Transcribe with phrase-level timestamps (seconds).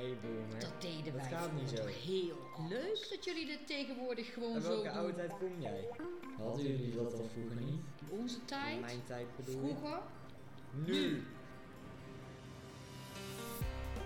[0.00, 0.58] Nee, boomer.
[0.60, 1.76] Dat deden Dat wij gaat niet zo.
[1.76, 2.36] toch heel
[2.68, 4.92] leuk dat jullie dit tegenwoordig gewoon En zo welke doen.
[4.98, 5.88] oude tijd kom jij?
[6.38, 7.80] Hadden jullie dat al vroeger niet?
[8.08, 9.60] Onze In tijd, mijn tijd bedoel ik.
[9.76, 9.98] vroeger.
[10.86, 11.22] Nu!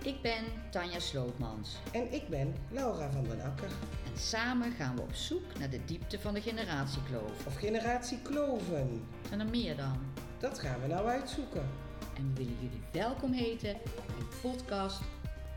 [0.03, 3.69] Ik ben Tanja Slootmans En ik ben Laura van den Akker.
[4.13, 7.47] en samen gaan we op zoek naar de diepte van de generatiekloof.
[7.47, 9.05] Of generatie Kloven.
[9.29, 9.99] Zijn er meer dan?
[10.39, 11.69] Dat gaan we nou uitzoeken.
[12.17, 13.71] En we willen jullie welkom heten
[14.19, 15.01] in podcast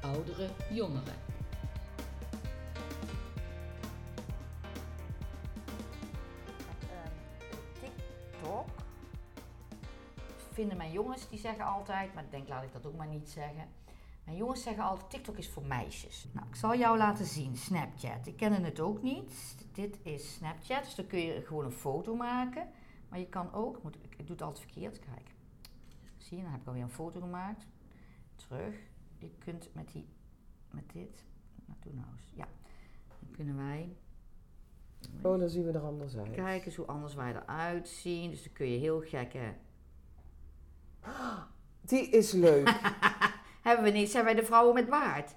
[0.02, 1.16] Oudere Jongeren.
[7.80, 8.68] TikTok
[10.52, 13.30] vinden mijn jongens, die zeggen altijd, maar ik denk laat ik dat ook maar niet
[13.30, 13.68] zeggen.
[14.24, 16.28] Mijn jongens zeggen altijd, TikTok is voor meisjes.
[16.32, 18.28] Nou, ik zal jou laten zien, Snapchat.
[18.28, 19.56] Ik kende het ook niet.
[19.72, 22.70] Dit is Snapchat, dus dan kun je gewoon een foto maken.
[23.10, 25.32] Maar je kan ook, moet, ik doe het altijd verkeerd, kijk.
[26.18, 27.66] Zie je, dan heb ik alweer een foto gemaakt.
[28.36, 28.76] Terug.
[29.18, 30.08] Je kunt met die,
[30.72, 31.24] met dit,
[31.66, 32.48] nou doe nou eens, ja.
[33.20, 33.98] Dan kunnen wij
[35.22, 36.32] Oh, dan zien we er anders uit.
[36.32, 38.30] Kijk eens hoe anders wij eruit zien.
[38.30, 39.54] Dus dan kun je heel gekke...
[41.82, 42.70] Die is leuk.
[43.64, 45.36] Hebben we niet, zijn wij de vrouwen met baard?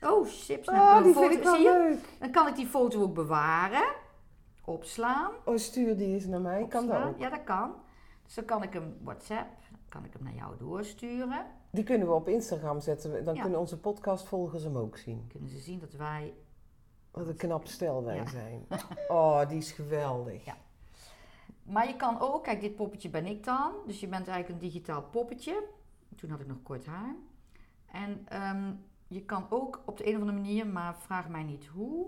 [0.00, 0.68] Oh, chips.
[0.68, 1.98] Oh, die vind ik wel leuk.
[2.18, 3.94] Dan kan ik die foto ook bewaren.
[4.64, 5.30] Opslaan.
[5.44, 6.66] Oh, stuur die eens naar mij.
[6.66, 7.18] Kan dat ook?
[7.18, 7.74] Ja, dat kan.
[8.24, 11.46] Dus dan kan ik hem WhatsApp, dan kan ik hem naar jou doorsturen.
[11.70, 13.24] Die kunnen we op Instagram zetten.
[13.24, 13.40] Dan Ja.
[13.42, 15.26] kunnen onze podcastvolgers hem ook zien.
[15.28, 16.34] Kunnen ze zien dat wij...
[17.10, 18.26] Wat een knap stel wij Ja.
[18.26, 18.66] zijn.
[19.08, 20.44] Oh, die is geweldig.
[20.44, 20.56] Ja.
[21.62, 23.72] Maar je kan ook, kijk, dit poppetje ben ik dan.
[23.86, 25.62] Dus je bent eigenlijk een digitaal poppetje.
[26.16, 27.14] Toen had ik nog kort haar.
[27.92, 28.72] En ehm,
[29.06, 32.06] je kan ook op de een of andere manier, maar vraag mij niet hoe,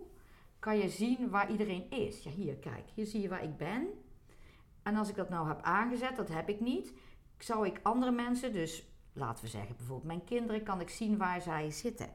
[0.58, 2.22] kan je zien waar iedereen is.
[2.22, 3.88] Ja, hier, kijk, hier zie je waar ik ben.
[4.82, 6.92] En als ik dat nou heb aangezet, dat heb ik niet,
[7.38, 11.40] zou ik andere mensen, dus laten we zeggen bijvoorbeeld mijn kinderen, kan ik zien waar
[11.40, 12.08] zij zitten.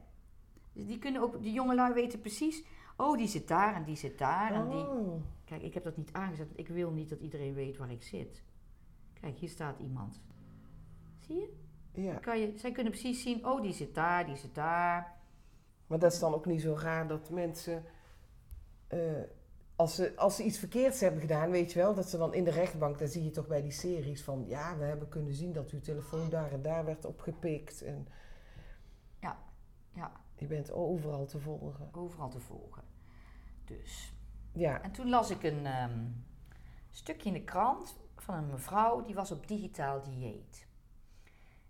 [0.72, 2.64] Dus die kunnen ook, die jongelui weten precies,
[2.96, 4.88] oh die zit daar en die zit daar en die...
[4.88, 5.22] Oh.
[5.44, 6.46] Kijk, ik heb dat niet aangezet.
[6.46, 8.42] want Ik wil niet dat iedereen weet waar ik zit.
[9.20, 10.20] Kijk, hier staat iemand.
[11.18, 11.56] Zie je?
[12.02, 15.16] Ja, Kan je zij kunnen precies zien, oh, die zit daar, die zit daar.
[15.86, 17.84] maar dat is dan ook niet zo raar dat mensen...
[18.86, 19.20] eh,
[19.78, 22.44] als, ze, als ze iets verkeerds hebben gedaan, weet je wel, dat ze dan in
[22.44, 25.52] de rechtbank, dan zie je toch bij die series van, ja, we hebben kunnen zien
[25.52, 27.82] dat uw telefoon daar en daar werd opgepikt.
[27.82, 28.08] En
[29.94, 31.88] Ja, je bent overal te volgen.
[31.92, 32.82] overal te volgen.
[33.64, 34.12] Dus.
[34.52, 36.04] Ja, En toen las ik een ehm,
[36.90, 40.66] stukje in de krant van een mevrouw die was op digitaal dieet.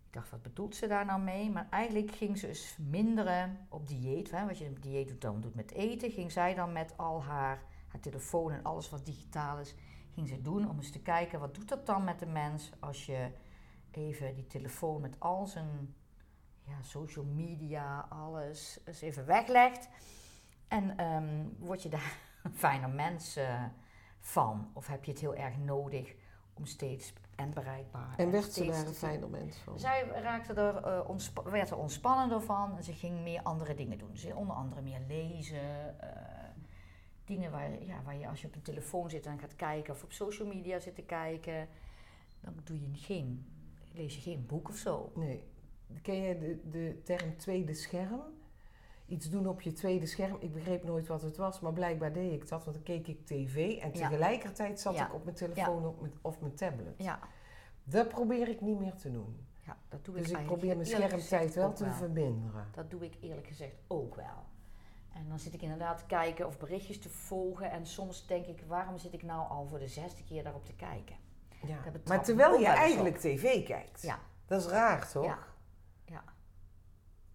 [0.07, 1.51] Ik dacht, wat bedoelt ze daar nou mee?
[1.51, 4.31] Maar eigenlijk ging ze dus minderen op dieet.
[4.31, 4.47] Hè?
[4.47, 6.11] Wat je op dieet doet, dan doet met eten.
[6.11, 9.75] Ging zij dan met al haar, haar telefoon en alles wat digitaal is,
[10.15, 13.07] ging ze doen om eens te kijken wat doet dat dan met de mens als
[13.07, 13.31] je
[13.91, 15.95] even die telefoon met al zijn
[16.63, 19.89] ja, social media, alles eens even weglegt.
[20.69, 23.65] En ehm, word je daar een fijner mens eh,
[24.21, 24.71] van?
[24.75, 26.15] Of heb je het heel erg nodig
[26.55, 29.79] om steeds en bereikbaar en werd ze daar een fijner mens van?
[29.79, 34.17] zij raakte er, ontspa- werd er ontspannender van en ze ging meer andere dingen doen.
[34.17, 36.01] Ze onder andere meer lezen.
[36.01, 36.38] eh,
[37.29, 40.03] dingen waar, ja, waar je als je op een telefoon zit en gaat kijken of
[40.03, 41.69] op social media zit te kijken,
[42.41, 43.47] dan doe je geen,
[43.93, 45.13] lees je geen boek of zo.
[45.15, 45.43] Nee.
[46.03, 48.21] Ken je de, de term tweede scherm?
[49.07, 50.37] Iets doen op je tweede scherm.
[50.41, 53.27] Ik begreep nooit wat het was, maar blijkbaar deed ik dat, want dan keek ik
[53.27, 55.07] tv en tegelijkertijd zat Ja.
[55.07, 56.95] ik op mijn telefoon op mijn, of mijn tablet.
[57.03, 57.19] Ja,
[57.85, 59.47] Dat probeer ik niet meer te doen.
[59.67, 62.67] ja dat doe Dus ik probeer mijn schermtijd wel te verminderen.
[62.75, 64.45] Dat doe ik eerlijk gezegd ook wel.
[65.19, 67.71] En dan zit ik inderdaad te kijken of berichtjes te volgen.
[67.71, 70.75] En soms denk ik, waarom zit ik nou al voor de zesde keer daarop te
[70.75, 71.17] kijken?
[71.67, 71.79] Ja.
[72.07, 73.21] Maar terwijl je eigenlijk op.
[73.21, 74.03] tv kijkt.
[74.03, 74.19] Ja.
[74.47, 75.25] Dat is raar, toch?
[75.25, 75.39] Ja.
[76.05, 76.25] Ja.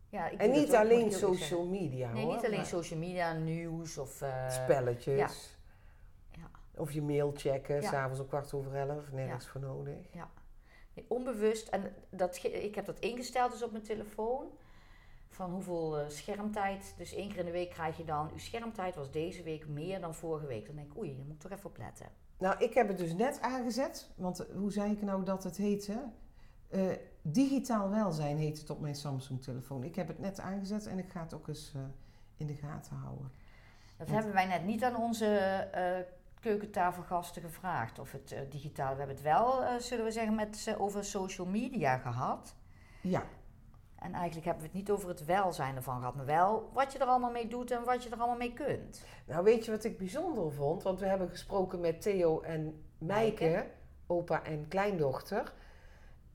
[0.10, 2.12] ja ik En niet ook, alleen social media.
[2.12, 2.36] Nee, hoor.
[2.36, 4.22] niet alleen social media, nieuws of...
[4.22, 5.18] eh, Spelletjes.
[5.18, 6.42] ja.
[6.42, 6.50] Ja.
[6.82, 7.90] Of je mail checken, Ja.
[7.90, 9.12] s'avonds om kwart over elf.
[9.12, 9.98] Nergens voor nodig.
[10.94, 11.68] nee, onbewust.
[11.68, 14.46] En dat, ik heb dat ingesteld dus op mijn telefoon.
[15.34, 16.94] Van hoeveel eh, schermtijd.
[16.98, 18.30] Dus één keer in de week krijg je dan...
[18.32, 20.66] Uw schermtijd was deze week meer dan vorige week.
[20.66, 22.08] Dan denk ik, oei, daar moet ik toch even op letten.
[22.38, 24.10] Nou, ik heb het dus net aangezet.
[24.16, 26.04] Want eh, hoe zei ik nou dat het heette?
[26.70, 26.82] Eh,
[27.22, 29.84] digitaal welzijn heet het op mijn Samsung-telefoon.
[29.84, 31.74] Ik heb het net aangezet en ik ga het ook eens
[32.38, 33.32] in de gaten houden.
[33.98, 35.68] Dat Want- hebben wij net niet aan onze
[36.40, 38.00] keukentafelgasten gevraagd.
[38.00, 38.92] Of het digitaal.
[38.92, 42.56] We hebben het wel, zullen we zeggen, met ze over social media gehad.
[43.02, 43.24] Ja,
[44.04, 47.00] En eigenlijk hebben we het niet over het welzijn ervan gehad, maar wel wat je
[47.00, 49.04] er allemaal mee doet en wat je er allemaal mee kunt.
[49.26, 50.84] nou weet je wat ik bijzonder vond?
[50.84, 53.66] Want we hebben gesproken met Theo en Mijke, Mijke.
[54.08, 55.54] opa en kleindochter.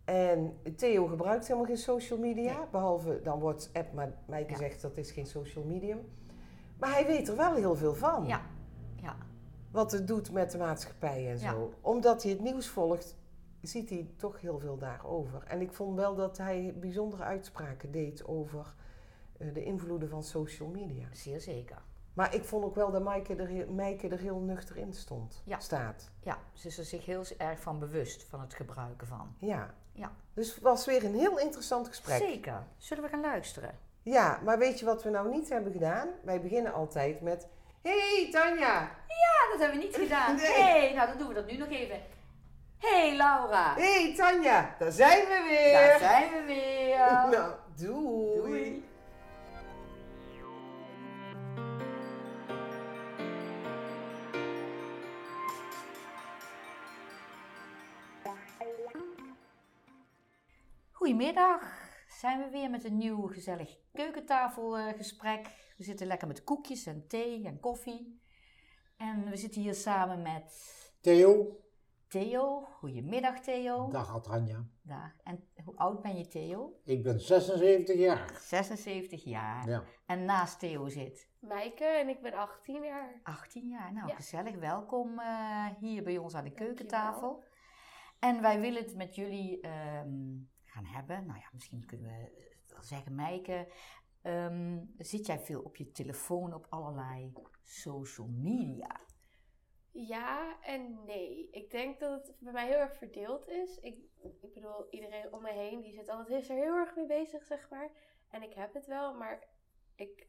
[0.04, 5.10] En Theo gebruikt helemaal geen social media, behalve dan WhatsApp, maar Mijke zegt dat is
[5.10, 6.08] geen social medium.
[6.78, 8.26] Maar hij weet er wel heel veel van.
[8.26, 8.40] Ja,
[8.96, 9.16] ja.
[9.70, 11.50] Wat het doet met de maatschappij en Ja.
[11.50, 11.72] zo.
[11.80, 13.16] Omdat hij het nieuws volgt,
[13.62, 15.42] ziet hij toch heel veel daarover.
[15.46, 18.74] En ik vond wel dat hij bijzondere uitspraken deed over
[19.38, 21.06] eh, de invloeden van social media.
[21.12, 21.78] Zeer zeker.
[22.14, 25.42] Maar ik vond ook wel dat Maaike er, heel- Maaike er heel nuchter in stond,
[25.44, 25.58] Ja.
[25.58, 26.10] staat.
[26.22, 29.34] Ja, ze is er zich heel erg van bewust van het gebruiken van.
[29.38, 29.74] Ja.
[29.92, 30.12] Ja.
[30.34, 32.18] Dus het was weer een heel interessant gesprek.
[32.18, 32.62] Zeker.
[32.76, 33.78] Zullen we gaan luisteren?
[34.02, 36.08] Ja, maar weet je wat we nou niet hebben gedaan?
[36.24, 37.46] Wij beginnen altijd met...
[37.82, 38.80] Hey Tanja!
[39.08, 40.36] Ja, dat hebben we niet gedaan.
[40.36, 40.46] Nee.
[40.46, 42.00] hey, nou dan doen we dat nu nog even.
[42.78, 43.74] Hey, Laura.
[43.74, 44.74] Hey Tanja!
[44.78, 45.72] Daar zijn we weer!
[45.72, 46.76] Daar zijn we weer.
[47.30, 48.36] Nou, doei!
[48.36, 48.86] Doei.
[60.92, 61.62] Goedemiddag.
[62.08, 65.46] Zijn we weer met een nieuw gezellig keukentafelgesprek.
[65.76, 68.20] we zitten lekker met koekjes en thee en koffie.
[68.96, 70.52] En we zitten hier samen met
[71.00, 71.56] Theo.
[72.08, 72.64] Theo.
[72.78, 73.88] Goedemiddag Theo.
[73.90, 74.64] Dag Adranja.
[74.82, 75.12] Dag.
[75.24, 76.80] En hoe oud ben je Theo?
[76.84, 78.38] Ik ben 76 jaar.
[78.40, 79.68] 76 jaar.
[79.68, 79.82] Ja.
[80.06, 83.20] En naast Theo zit Maaike en ik ben 18 jaar.
[83.22, 83.92] 18 jaar.
[83.92, 84.14] Nou, Ja.
[84.14, 84.54] gezellig.
[84.56, 87.44] Welkom eh, hier bij ons aan de keukentafel.
[88.18, 91.26] En wij willen het met jullie ehm, gaan hebben.
[91.26, 93.72] Nou ja, misschien kunnen we wel zeggen, Maaike.
[94.22, 97.32] ehm, zit jij veel op je telefoon op allerlei
[97.62, 99.00] social media?
[100.06, 101.48] Ja en nee.
[101.50, 103.78] Ik denk dat het bij mij heel erg verdeeld is.
[103.78, 103.98] Ik,
[104.40, 107.44] ik bedoel, iedereen om me heen die zit altijd is er heel erg mee bezig,
[107.44, 107.90] zeg maar.
[108.30, 109.46] En ik heb het wel, maar
[109.94, 110.26] ik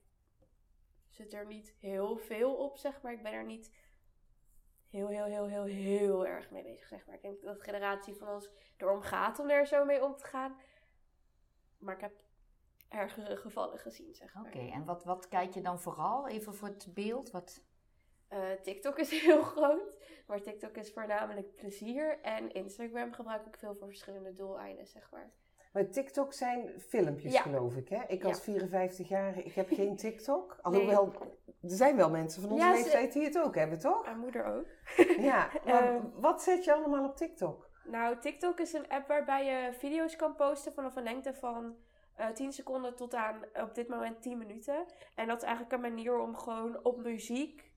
[1.07, 3.13] zit er niet heel veel op, zeg maar.
[3.13, 3.71] Ik ben er niet
[4.89, 7.15] heel, heel, heel, heel, heel erg mee bezig, zeg maar.
[7.15, 10.25] Ik denk dat de generatie van ons erom gaat om er zo mee om te
[10.25, 10.57] gaan.
[11.77, 12.13] Maar ik heb
[12.87, 14.45] ergere gevallen gezien, zeg maar.
[14.45, 16.27] Oké, en wat, wat kijk je dan vooral?
[16.27, 17.31] Even voor het beeld.
[17.31, 17.63] Wat...
[18.29, 19.93] Eh, TikTok is heel groot,
[20.27, 22.19] maar TikTok is voornamelijk plezier.
[22.21, 25.29] En Instagram gebruik ik veel voor verschillende doeleinden, zeg maar.
[25.73, 27.41] Maar TikTok zijn filmpjes, Ja.
[27.41, 28.01] geloof ik, hè?
[28.07, 28.43] Ik als Ja.
[28.43, 30.57] 54 jaar, ik heb geen TikTok.
[30.61, 31.13] Alhoewel,
[31.45, 34.05] er zijn wel mensen van onze Ja, leeftijd die het ook hebben, toch?
[34.05, 34.65] Mijn moeder ook.
[35.29, 36.01] Ja, maar Eh.
[36.13, 37.69] wat zet je allemaal op TikTok?
[37.83, 41.75] Nou, TikTok is een app waarbij je video's kan posten vanaf een lengte van
[42.15, 44.85] eh 10 seconden tot aan op dit moment 10 minuten.
[45.15, 47.68] En dat is eigenlijk een manier om gewoon op muziek.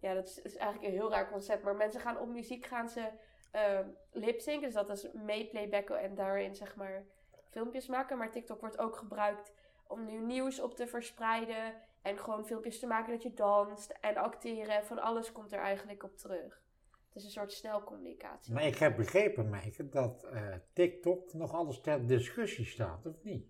[0.00, 1.62] Ja, dat is, is eigenlijk een heel raar concept.
[1.62, 3.10] Maar mensen gaan op muziek gaan ze
[3.50, 3.80] eh
[4.12, 4.62] lipsync.
[4.62, 7.04] Dus dat is meeplaybacken en daarin zeg maar
[7.50, 8.18] filmpjes maken.
[8.18, 9.52] Maar TikTok wordt ook gebruikt
[9.86, 11.74] om nu nieuws op te verspreiden.
[12.02, 14.84] En gewoon filmpjes te maken dat je danst en acteren.
[14.84, 16.64] Van alles komt er eigenlijk op terug.
[17.08, 18.52] Het is een soort snelcommunicatie.
[18.52, 23.46] Maar ik heb begrepen, Maaike, dat eh, TikTok nog alles ter discussie staat, of niet?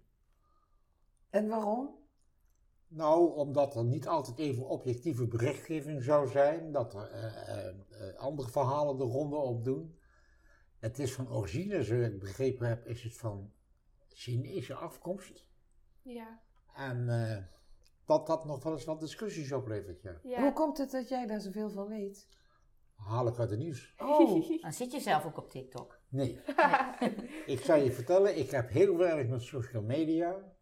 [1.30, 2.05] En waarom?
[2.88, 8.16] Nou, omdat er niet altijd even objectieve berichtgeving zou zijn, dat er eh, eh, eh,
[8.16, 9.98] andere verhalen de ronde op doen.
[10.78, 13.52] Het is van origine, zo ik begrepen heb, is het van
[14.08, 15.46] Chinese afkomst.
[16.02, 16.40] Ja.
[16.74, 17.42] En eh,
[18.04, 20.20] dat dat nog wel eens wat discussies oplevert, ja.
[20.22, 20.40] ja.
[20.40, 22.28] Hoe komt het dat jij daar zoveel van weet?
[22.94, 23.94] Haal ik uit het nieuws.
[23.98, 25.94] Oh, Dan zit je zelf ook op TikTok.
[26.08, 26.40] Nee.
[27.46, 30.54] Ik zal je vertellen, ik heb heel weinig met social media.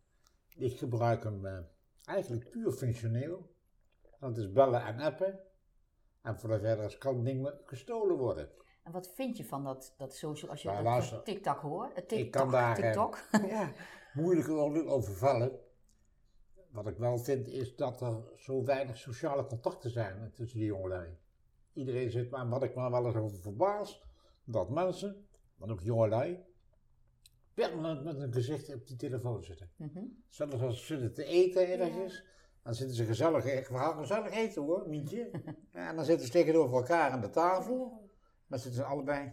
[0.57, 1.59] Ik gebruik hem eh,
[2.05, 3.53] eigenlijk puur functioneel.
[4.21, 5.41] Dat is bellen en appen.
[6.23, 8.51] En voor de verder kan het ding me gestolen worden.
[8.83, 11.17] En wat vind je van dat, dat social, als je Nou, dat, luister.
[11.17, 11.93] dat TikTok hoort?
[11.93, 13.19] Eh, Ik TikTok, kan daar, eh, TikTok.
[13.57, 13.73] ja.
[14.13, 15.59] Moeilijk over over vallen.
[16.71, 21.19] Wat ik wel vind is dat er zo weinig sociale contacten zijn tussen die jongelui.
[21.73, 24.03] Iedereen zit maar, wat ik me wel eens over verbaas,
[24.45, 26.45] dat mensen, maar ook jongelui,
[27.55, 29.71] permanent met een gezicht op die telefoon zitten.
[29.77, 30.05] Mhm.
[30.29, 32.25] Zelfs als ze zitten te eten ergens,
[32.63, 35.31] dan zitten ze gezellig, echt, we gaan gezellig eten hoor, Mientje.
[35.73, 38.11] Ja, en dan zitten ze tegenover elkaar aan de tafel,
[38.47, 39.33] maar zitten ze allebei.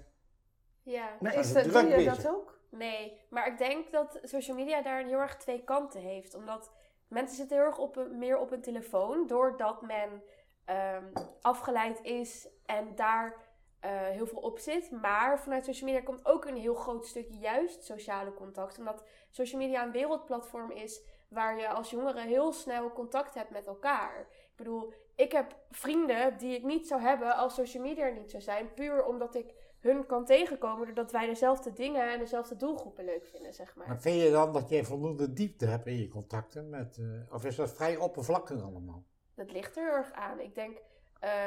[0.83, 1.17] Ja.
[1.19, 2.15] Maar is dat, druk doe je bezig?
[2.15, 2.59] dat ook?
[2.69, 6.35] Nee, maar ik denk dat social media daar heel erg twee kanten heeft.
[6.35, 6.71] Omdat
[7.07, 9.27] mensen zitten heel erg op een, meer op een telefoon.
[9.27, 10.23] Doordat men
[10.65, 11.05] ehm,
[11.41, 13.50] afgeleid is en daar
[13.81, 14.91] eh, heel veel op zit.
[14.91, 18.77] Maar vanuit social media komt ook een heel groot stukje juist sociale contact.
[18.77, 23.67] Omdat social media een wereldplatform is waar je als jongere heel snel contact hebt met
[23.67, 24.19] elkaar.
[24.29, 28.31] Ik bedoel, ik heb vrienden die ik niet zou hebben als social media er niet
[28.31, 28.73] zou zijn.
[28.73, 33.53] Puur omdat ik hun kan tegenkomen doordat wij dezelfde dingen en dezelfde doelgroepen leuk vinden,
[33.53, 33.87] zeg maar.
[33.87, 37.45] Maar vind je dan dat je voldoende diepte hebt in je contacten met, eh, of
[37.45, 39.03] is dat vrij oppervlakkig allemaal?
[39.35, 40.39] Dat ligt er heel erg aan.
[40.39, 40.81] Ik denk,
[41.19, 41.45] eh,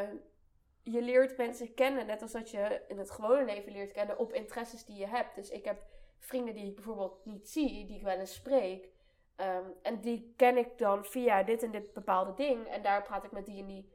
[0.85, 4.33] je leert mensen kennen, net als dat je in het gewone leven leert kennen, op
[4.33, 5.35] interesses die je hebt.
[5.35, 5.83] Dus ik heb
[6.19, 8.89] vrienden die ik bijvoorbeeld niet zie, die ik wel eens spreek.
[9.37, 12.67] Ehm, en die ken ik dan via dit en dit bepaalde ding.
[12.67, 13.89] En daar praat ik met die en die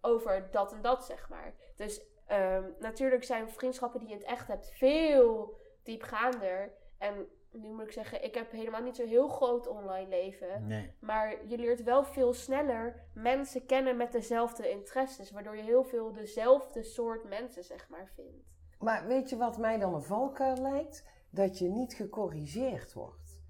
[0.00, 1.54] over dat en dat, zeg maar.
[1.76, 6.72] Dus ehm, natuurlijk zijn vriendschappen die je in het echt hebt veel diepgaander.
[6.98, 7.28] En
[7.60, 10.66] nu moet ik zeggen, ik heb helemaal niet zo'n heel groot online leven.
[10.66, 10.90] Nee.
[11.00, 15.30] Maar je leert wel veel sneller mensen kennen met dezelfde interesses.
[15.30, 18.44] Waardoor je heel veel dezelfde soort mensen, zeg maar, vindt.
[18.78, 21.04] Maar weet je wat mij dan een valkuil lijkt?
[21.30, 23.42] Dat je niet gecorrigeerd wordt.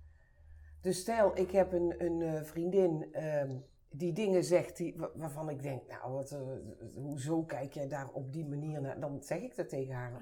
[0.80, 3.56] Dus stel, ik heb een, een eh, vriendin ehm,
[3.90, 6.40] die dingen zegt die, wa- waarvan ik denk, nou, wat, eh,
[6.94, 9.00] hoezo kijk jij daar op die manier naar?
[9.00, 10.12] Dan zeg ik dat tegen haar.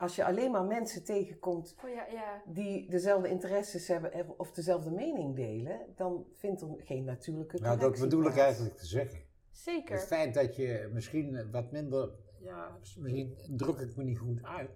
[0.00, 2.42] Als je alleen maar mensen tegenkomt Oh ja, ja.
[2.46, 7.68] die dezelfde interesses hebben en- of dezelfde mening delen, dan vindt er geen natuurlijke Nou,
[7.70, 9.18] dat connectie bedoel ik eigenlijk te zeggen.
[9.50, 9.94] Zeker.
[9.94, 14.70] Het feit dat je misschien wat minder, ja, misschien druk ik me niet goed uit,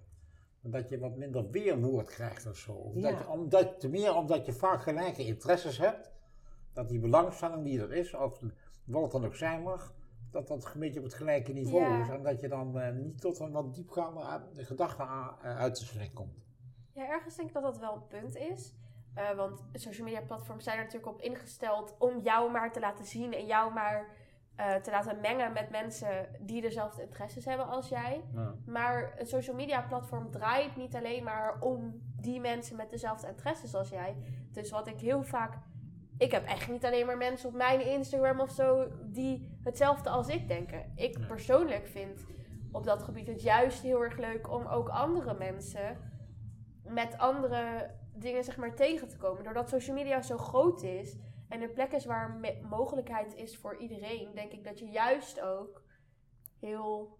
[0.61, 2.71] maar dat je wat minder weerwoord krijgt of zo.
[2.71, 3.09] Of Ja.
[3.11, 6.11] dat je, omdat, te meer omdat je vaak gelijke interesses hebt,
[6.73, 8.39] dat die belangstelling die er is, of
[8.85, 9.93] wat dan ook zijn mag,
[10.35, 12.01] dat dat een beetje op het gelijke niveau Ja.
[12.01, 12.09] is.
[12.09, 16.13] En dat je dan eh, niet tot een wat diepgaande uh, gedachten aan- eh, uitwisseling
[16.13, 16.43] komt.
[16.93, 18.73] Ja, ergens denk ik dat dat wel een punt is.
[19.13, 23.05] Eh, want social media platforms zijn er natuurlijk op ingesteld om jou maar te laten
[23.05, 24.23] zien en jou maar
[24.55, 28.23] eh, te laten mengen met mensen die dezelfde interesses hebben als jij.
[28.65, 33.75] Maar een social media platform draait niet alleen maar om die mensen met dezelfde interesses
[33.75, 34.15] als jij.
[34.51, 35.57] Dus wat ik heel vaak.
[36.17, 40.27] Ik heb echt niet alleen maar mensen op mijn Instagram of zo die hetzelfde als
[40.27, 40.91] ik denken.
[40.95, 41.27] Ik Nee.
[41.27, 42.25] persoonlijk vind
[42.71, 45.97] op dat gebied het juist heel erg leuk om ook andere mensen
[46.83, 49.43] met andere dingen zeg maar tegen te komen.
[49.43, 51.17] Doordat social media zo groot is
[51.49, 55.83] en een plek is waar mogelijkheid is voor iedereen, denk ik dat je juist ook
[56.59, 57.17] heel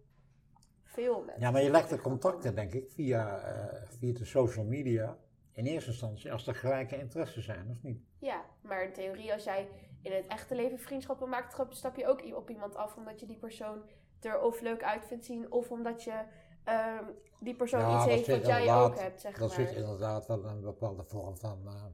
[0.83, 1.41] veel mensen.
[1.41, 5.17] Ja, maar je legt de contacten, denk ik, via, eh, via de social media.
[5.51, 8.03] In eerste instantie als er gelijke interesses zijn, of niet?
[8.25, 9.69] Ja, maar in theorie, als jij
[10.01, 13.37] in het echte leven vriendschappen maakt, stap- je ook op iemand af omdat je die
[13.37, 13.83] persoon
[14.21, 16.23] er of leuk uit vindt zien, of omdat je
[16.63, 17.03] ehm,
[17.39, 19.49] die persoon Ja, iets dat heeft wat jij ook hebt, zeg maar.
[19.49, 21.85] zit inderdaad wel een bepaalde vorm van, eh,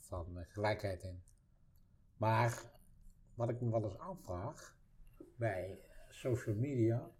[0.00, 1.22] van eh, gelijkheid in.
[2.16, 2.62] Maar
[3.34, 4.76] wat ik me wel eens afvraag
[5.36, 7.10] bij social media,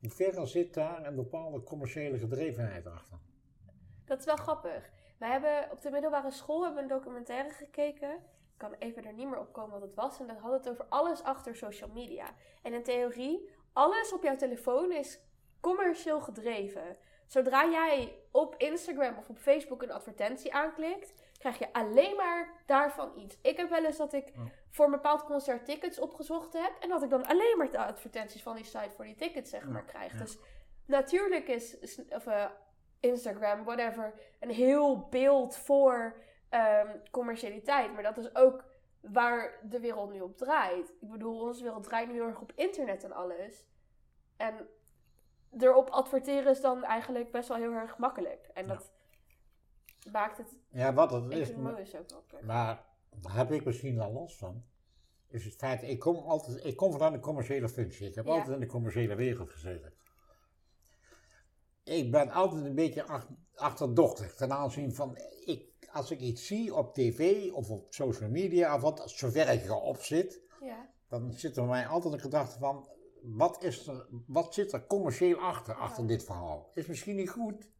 [0.00, 3.18] hoe ver zit daar een bepaalde commerciële gedrevenheid achter?
[4.04, 4.90] Dat is wel grappig.
[5.18, 8.10] Wij hebben op de middelbare school hebben een documentaire gekeken.
[8.12, 10.20] Ik kan even er niet meer op komen wat het was.
[10.20, 12.26] En dat had het over alles achter social media.
[12.62, 15.20] En in theorie, alles op jouw telefoon is
[15.60, 16.96] commercieel gedreven.
[17.26, 23.12] Zodra jij op Instagram of op Facebook een advertentie aanklikt, krijg je alleen maar daarvan
[23.18, 23.38] iets.
[23.42, 24.32] Ik heb wel eens dat ik
[24.70, 26.72] voor een bepaald concert tickets opgezocht heb.
[26.80, 29.68] En dat ik dan alleen maar de advertenties van die site voor die tickets zeg
[29.68, 30.12] maar krijg.
[30.12, 30.18] ja.
[30.18, 30.38] Dus
[30.86, 32.44] natuurlijk is is- of, eh,
[33.02, 36.14] Instagram, whatever, een heel beeld voor
[36.48, 37.92] ehm, commercialiteit.
[37.94, 38.64] Maar dat is ook
[39.00, 40.88] waar de wereld nu op draait.
[41.00, 43.66] Ik bedoel, onze wereld draait nu heel erg op internet en alles.
[44.36, 44.68] En
[45.58, 48.50] erop adverteren is dan eigenlijk best wel heel erg makkelijk.
[48.54, 48.74] En Ja.
[48.74, 48.92] dat
[50.12, 52.42] maakt het Ja, wat het is, ook makkelijk.
[52.44, 54.64] maar daar heb ik misschien wel los van,
[55.28, 58.08] is het feit, ik kom altijd, ik kom vanuit een commerciële functie.
[58.08, 58.32] Ik heb Ja.
[58.32, 59.92] altijd in de commerciële wereld gezeten.
[61.84, 66.74] Ik ben altijd een beetje ach- achterdochtig ten aanzien van, ik, als ik iets zie
[66.74, 70.90] op tv of op social media, of wat, zover ik erop zit, Ja.
[71.08, 72.88] dan zit er bij mij altijd een gedachte van,
[73.22, 76.08] wat, is er, wat zit er commercieel achter, achter Ja.
[76.08, 76.70] dit verhaal?
[76.74, 77.70] Is misschien niet goed,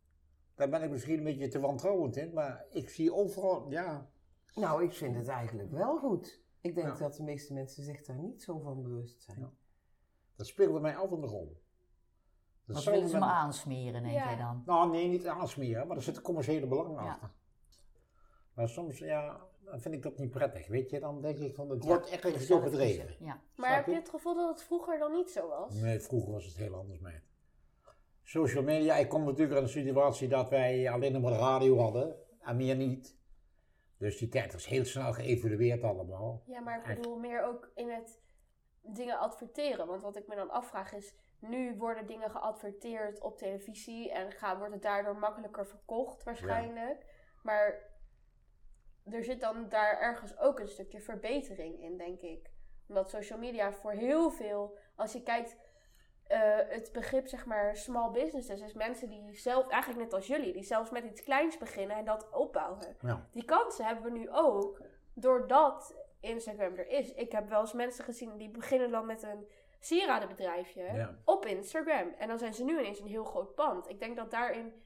[0.55, 4.11] daar ben ik misschien een beetje te wantrouwend in, maar ik zie overal, ja,
[4.55, 6.41] Nou, ik vind het eigenlijk wel goed.
[6.61, 6.95] Ik denk Ja.
[6.99, 9.39] dat de meeste mensen zich daar niet zo van bewust zijn.
[9.41, 9.53] Ja.
[10.37, 11.62] dat speelde mij altijd een rol.
[12.67, 14.25] Dat Wat willen ze me aansmeren, denk Ja.
[14.29, 14.63] jij dan?
[14.67, 17.07] Nou, nee, niet aansmeren, maar er zit een commerciële belang Ja.
[17.09, 17.31] achter.
[18.55, 21.01] Maar soms, ja, dan vind ik dat niet prettig, weet je.
[21.01, 23.07] Dan denk ik van, het Ja, wordt echt ik even snap zo het bedreven.
[23.09, 23.19] niet.
[23.29, 23.41] Ja.
[23.57, 25.75] Maar heb je het gevoel dat het vroeger dan niet zo was?
[25.75, 27.23] Nee, vroeger was het heel anders, meid.
[28.23, 31.79] Social media, ik kom natuurlijk uit een situatie dat wij alleen nog maar de radio
[31.79, 33.17] hadden, en meer niet.
[33.97, 36.43] Dus die tijd is heel snel geëvolueerd allemaal.
[36.47, 38.21] Ja, maar ik bedoel meer ook in het
[38.83, 39.87] dingen adverteren.
[39.87, 44.59] Want wat ik me dan afvraag is, nu worden dingen geadverteerd op televisie en gaan,
[44.59, 47.05] wordt het daardoor makkelijker verkocht waarschijnlijk.
[47.43, 47.91] Maar
[49.11, 52.51] er zit dan daar ergens ook een stukje verbetering in, denk ik.
[52.89, 55.57] Omdat social media voor heel veel, als je kijkt,
[56.27, 60.53] eh, het begrip zeg maar small businesses is mensen die zelf, eigenlijk net als jullie,
[60.53, 62.97] die zelfs met iets kleins beginnen en dat opbouwen.
[63.01, 63.29] Ja.
[63.33, 64.83] Die kansen hebben we nu ook,
[65.15, 67.13] doordat Instagram er is.
[67.15, 69.49] Ik heb wel eens mensen gezien die beginnen dan met een
[69.87, 71.19] sieradenbedrijfje Ja.
[71.25, 72.15] op Instagram.
[72.19, 73.89] En dan zijn ze nu ineens een heel groot pand.
[73.89, 74.83] Ik denk dat daarin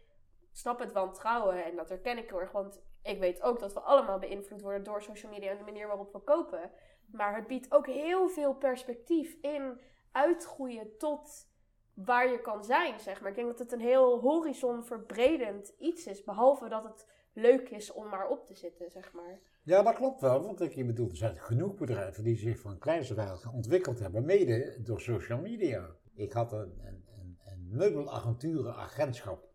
[0.52, 2.52] snap het wantrouwen en dat herken ik heel erg.
[2.52, 5.86] Want ik weet ook dat we allemaal beïnvloed worden door social media en de manier
[5.86, 6.70] waarop we kopen.
[7.06, 9.80] Maar het biedt ook heel veel perspectief in
[10.12, 11.48] uitgroeien tot
[11.94, 13.30] waar je kan zijn, zeg maar.
[13.30, 16.24] Ik denk dat het een heel horizonverbredend iets is.
[16.24, 19.40] Behalve dat het leuk is om maar op te zitten, zeg maar.
[19.66, 20.42] Ja, dat klopt wel.
[20.42, 24.24] Want ik bedoel, er zijn genoeg bedrijven die zich van kleins af aan ontwikkeld hebben,
[24.24, 25.96] mede door social media.
[26.14, 29.48] Ik had een, een, een, een meubelagenturenagentschap.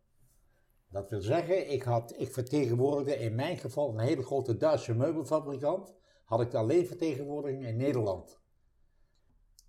[0.90, 5.94] Dat wil zeggen, ik, had, ik vertegenwoordigde in mijn geval een hele grote Duitse meubelfabrikant.
[6.26, 8.40] Had ik alleen vertegenwoordiging in Nederland.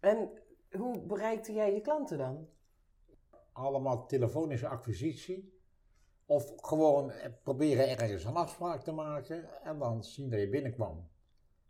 [0.01, 0.31] En
[0.71, 2.49] hoe bereikte jij je klanten dan?
[3.53, 5.62] Allemaal telefonische acquisitie.
[6.27, 11.09] Of gewoon eh, proberen ergens een afspraak te maken en dan zien dat je binnenkwam.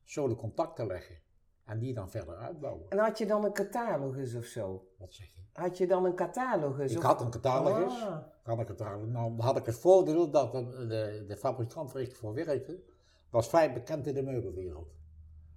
[0.03, 1.17] Zo de contacten leggen.
[1.65, 2.91] En die dan verder uitbouwen.
[2.91, 4.89] En had je dan een catalogus of zo?
[4.99, 5.41] Wat zeg je?
[5.53, 6.93] Had je dan een catalogus?
[6.93, 8.03] Ik of- had een catalogus.
[8.03, 8.19] Ah.
[8.43, 9.13] Had ik het trouwens.
[9.13, 12.83] Nou, had ik het voordeel dat de, de, de fabrikant waar ik voor werkte,
[13.31, 14.95] was vrij bekend in de meubelwereld.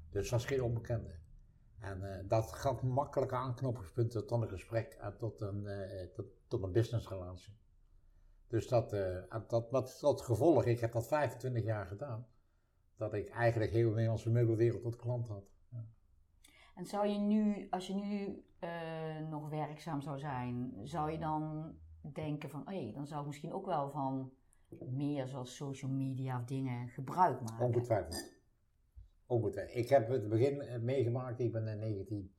[0.09, 1.15] Dus was geen onbekende.
[1.79, 6.63] En eh, dat gaf makkelijke aanknopingspunten tot een gesprek en tot een, eh, tot, tot
[6.63, 7.53] een businessrelatie.
[8.47, 12.27] Dus dat, en dat wat tot gevolg, ik heb dat 25 jaar gedaan,
[12.97, 15.55] dat ik eigenlijk heel de Nederlandse meubelwereld tot klant had.
[16.75, 21.73] En zou je nu, als je nu eh, nog werkzaam zou zijn, zou je dan
[22.01, 24.31] denken van, hé, dan zou ik misschien ook wel van
[24.89, 27.65] meer zoals social media of dingen gebruik maken?
[27.65, 28.33] Ongetwijfeld.
[29.25, 29.77] Ongetwijfeld.
[29.77, 32.34] Ik heb het begin eh, meegemaakt, ik ben in 19...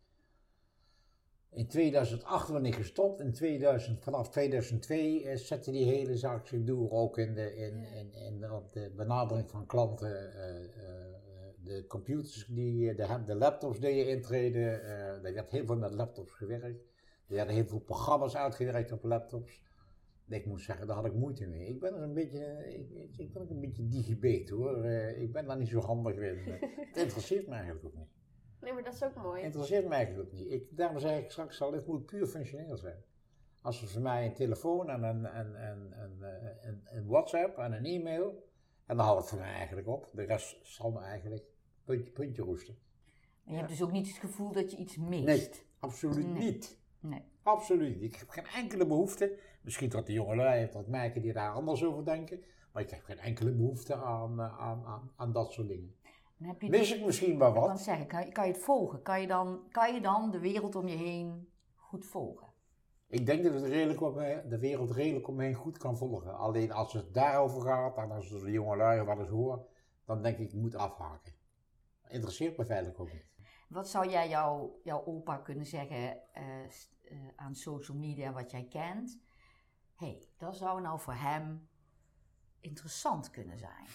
[1.56, 6.64] In 2008 ben ik gestopt, in 2000, vanaf 2002 eh, zette die hele zaak zich
[6.64, 10.32] door, ook in de, in, in, in de, op de benadering van klanten.
[10.34, 11.14] eh, eh,
[11.64, 15.94] de computers, die, de, de laptops die je intreden, eh er werd heel veel met
[15.94, 16.80] laptops gewerkt.
[17.28, 19.60] Er werden heel veel programma's uitgewerkt op laptops.
[20.28, 21.66] Ik moet zeggen, daar had ik moeite mee.
[21.68, 24.84] Ik ben er een beetje, ik, ik- ben ook een beetje digibet hoor.
[25.16, 26.38] Ik ben daar niet zo handig in.
[26.88, 28.08] Het interesseert me eigenlijk ook niet.
[28.66, 29.42] Nee, maar dat is ook mooi.
[29.42, 30.50] Interesseert me eigenlijk ook niet.
[30.50, 33.04] Ik, daarom zeg ik straks al, het moet puur functioneel zijn.
[33.60, 37.58] Als er voor mij een telefoon en een, en, en, en, eh, een, een WhatsApp
[37.58, 38.48] en een e-mail,
[38.86, 40.08] en dan houdt het voor mij eigenlijk op.
[40.12, 41.44] De rest zal me eigenlijk
[41.84, 42.78] puntje, puntje roesten.
[43.44, 45.24] En je hebt dus ook niet het gevoel dat je iets mist?
[45.24, 46.42] Nee, absoluut Nee.
[46.42, 46.78] niet.
[47.00, 47.22] Nee.
[47.42, 48.12] Absoluut niet.
[48.14, 49.38] Ik heb geen enkele behoefte.
[49.62, 52.44] Misschien dat de jongelui of dat merken die daar anders over denken.
[52.72, 55.95] Maar ik heb geen enkele behoefte aan, eh, aan, aan, aan dat soort dingen.
[56.38, 57.80] Dan heb je Mis ik misschien wel Ik kan wat?
[57.80, 59.02] zeggen, kan, je- kan je het volgen?
[59.02, 62.46] Kan je, dan, kan je dan de wereld om je heen goed volgen?
[63.08, 65.96] Ik denk dat het redelijk om me- de wereld redelijk om me heen goed kan
[65.96, 66.36] volgen.
[66.36, 69.66] Alleen als het daarover gaat en als de jongelui wat eens horen,
[70.04, 71.32] dan denk ik, ik moet afhaken.
[72.08, 73.24] Interesseert me feitelijk ook niet.
[73.68, 76.68] Wat zou jij jouw, jouw opa kunnen zeggen eh, eh,
[77.36, 79.20] aan social media wat jij kent?
[79.94, 81.68] Hé, hey, dat zou nou voor hem
[82.60, 83.86] interessant kunnen zijn.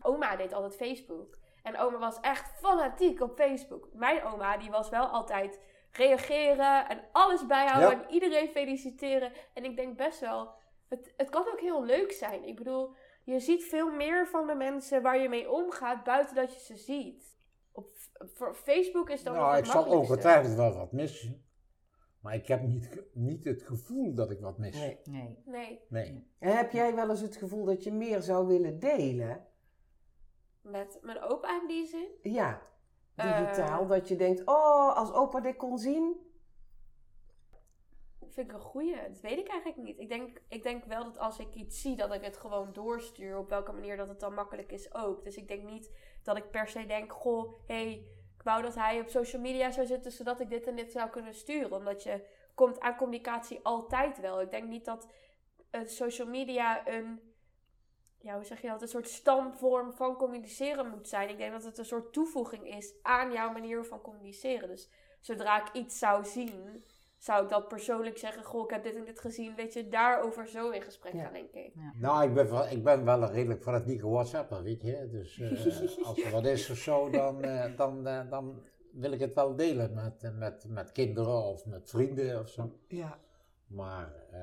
[0.00, 1.38] Oma deed altijd Facebook.
[1.62, 3.88] En oma was echt fanatiek op Facebook.
[3.92, 8.04] Mijn oma, die was wel altijd reageren en alles bijhouden Ja.
[8.04, 9.32] en iedereen feliciteren.
[9.54, 10.50] En ik denk best wel,
[10.88, 12.44] het, het kan ook heel leuk zijn.
[12.44, 12.94] Ik bedoel,
[13.24, 16.76] je ziet veel meer van de mensen waar je mee omgaat buiten dat je ze
[16.76, 17.38] ziet.
[17.72, 17.88] Op,
[18.34, 21.44] voor Facebook is dat Nou, het ik zal ongetwijfeld wel wat missen.
[22.20, 24.76] Maar ik heb niet, niet het gevoel dat ik wat mis.
[24.76, 25.00] Nee.
[25.04, 25.38] Nee.
[25.44, 26.30] Nee, Nee.
[26.38, 29.46] En heb jij wel eens het gevoel dat je meer zou willen delen?
[30.62, 32.08] Met mijn opa in die zin.
[32.22, 32.62] Ja,
[33.14, 33.82] digitaal.
[33.82, 33.88] Eh.
[33.88, 36.28] dat je denkt, oh, als opa dit kon zien.
[38.28, 38.96] Vind ik een goeie.
[39.08, 39.98] Dat weet ik eigenlijk niet.
[39.98, 43.38] Ik denk, ik denk wel dat als ik iets zie, dat ik het gewoon doorstuur.
[43.38, 45.24] Op welke manier dat het dan makkelijk is ook.
[45.24, 45.90] Dus ik denk niet
[46.22, 47.92] dat ik per se denk, goh, hé, hey,
[48.36, 51.10] ik wou dat hij op social media zou zitten, zodat ik dit en dit zou
[51.10, 51.72] kunnen sturen.
[51.76, 54.40] Omdat je komt aan communicatie altijd wel.
[54.40, 55.08] Ik denk niet dat
[55.70, 57.29] eh, social media een,
[58.20, 61.28] ja, hoe zeg je dat, een soort stamvorm van communiceren moet zijn.
[61.28, 64.68] Ik denk dat het een soort toevoeging is aan jouw manier van communiceren.
[64.68, 64.88] Dus
[65.20, 66.84] zodra ik iets zou zien,
[67.18, 70.48] zou ik dat persoonlijk zeggen, goh, ik heb dit en dit gezien, weet je, daarover
[70.48, 71.22] zo in gesprek Ja.
[71.22, 71.72] gaan, denk ik.
[71.94, 75.08] Nou, ik ben, wel, ik ben wel een redelijk fanatieke WhatsApper, weet je.
[75.10, 79.20] Dus eh, als er wat is of zo, dan, eh, dan, eh, dan wil ik
[79.20, 82.78] het wel delen met, met, met kinderen of met vrienden of zo.
[82.88, 83.18] Ja.
[83.66, 84.40] Maar eh,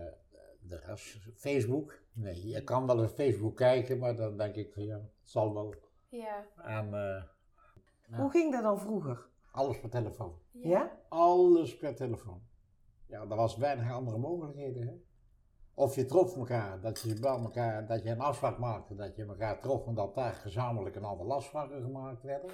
[0.62, 4.84] de rest, Facebook, nee, je kan wel eens Facebook kijken, maar dan denk ik van
[4.84, 5.74] ja, het zal wel.
[6.10, 6.46] Ja.
[6.56, 7.24] En eh,
[8.10, 8.18] Ja.
[8.18, 9.28] Hoe ging dat dan vroeger?
[9.58, 10.34] alles per telefoon.
[10.52, 11.00] Ja?
[11.10, 12.42] Alles per telefoon.
[13.06, 14.88] Ja, er was weinig andere mogelijkheden.
[14.88, 14.94] Hè?
[15.74, 19.26] Of je trof elkaar, dat je bij elkaar, dat je een afspraak maakte, dat je
[19.26, 22.50] elkaar trof en dat daar gezamenlijk een aantal afspraken gemaakt werden.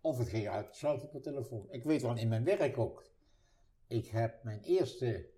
[0.00, 1.66] Of het ging uitsluitend per telefoon.
[1.70, 3.04] Ik weet wel in mijn werk ook.
[3.86, 5.30] Ik heb mijn eerste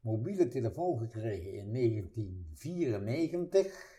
[0.00, 3.98] mobiele telefoon gekregen in 1994.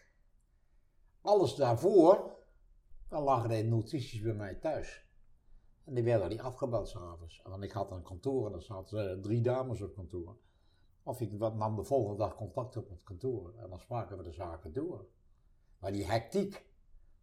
[1.22, 2.38] Alles daarvoor,
[3.08, 5.10] dan lagen er notities bij mij thuis.
[5.84, 7.42] En die werden niet afgebeld s'avonds.
[7.44, 10.38] Want ik had een kantoor en er zaten eh, drie dames op kantoor.
[11.04, 14.32] Of ik nam de volgende dag contact op het kantoor en dan spraken we de
[14.32, 15.08] zaken door.
[15.80, 16.66] Maar die hectiek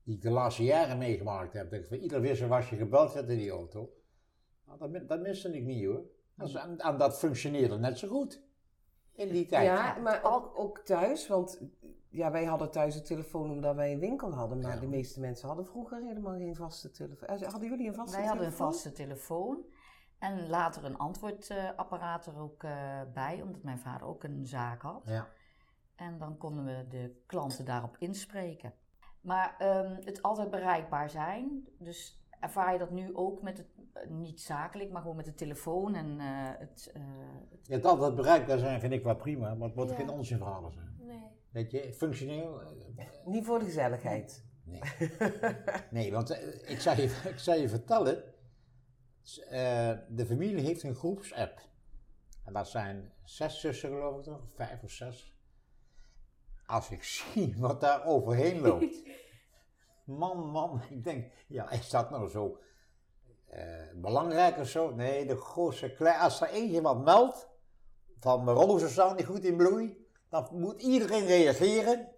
[0.03, 3.29] die ik de laatste jaren meegemaakt heb, dat voor ieder wissel was je gebeld werd
[3.29, 3.93] in die auto,
[4.67, 6.05] nou, dat, dat miste ik niet hoor.
[6.37, 8.48] En dat functioneerde net zo goed
[9.19, 9.65] in die tijd.
[9.67, 11.61] Ja, maar ook, ook thuis, want
[12.09, 14.81] ja, wij hadden thuis een telefoon omdat wij een winkel hadden, maar Ja.
[14.81, 17.29] de meeste mensen hadden vroeger helemaal geen vaste telefoon.
[17.29, 18.73] Eh, Hadden jullie een vaste Wij hadden een telefoon?
[18.73, 19.65] vaste telefoon.
[20.19, 25.03] En later een antwoordapparaat er ook eh, bij, omdat mijn vader ook een zaak had.
[25.07, 25.29] Ja.
[25.97, 28.73] En dan konden we de klanten daarop inspreken.
[29.21, 31.69] Maar ehm, het altijd bereikbaar zijn.
[31.79, 35.35] Dus ervaar je dat nu ook met het, eh, niet zakelijk, maar gewoon met de
[35.35, 36.27] telefoon en eh,
[36.59, 37.03] het, eh,
[37.51, 39.95] het- Het altijd bereikbaar zijn vind ik wel prima, maar het moet Ja.
[39.95, 40.97] geen onzinverhalen zijn.
[40.99, 41.23] Nee.
[41.51, 42.61] Weet je, functioneel.
[43.25, 44.45] Niet voor de gezelligheid.
[44.65, 44.81] Nee.
[45.91, 46.31] nee, want
[46.67, 48.23] ik, zou je, ik zou je vertellen.
[49.49, 51.61] eh, de familie heeft een groepsapp.
[52.45, 54.41] En dat zijn zes zussen, geloof ik toch?
[54.55, 55.37] Vijf of zes.
[56.67, 59.03] Als ik zie wat daar overheen loopt.
[60.09, 62.59] Man, man, ik denk, ja, is dat nou zo
[63.47, 63.63] eh,
[63.95, 64.95] belangrijk of zo?
[64.95, 66.19] Nee, de grootste klei.
[66.19, 67.49] Als er eentje wat meldt,
[68.19, 72.09] van mijn rozen staan niet goed in bloei, dan moet iedereen reageren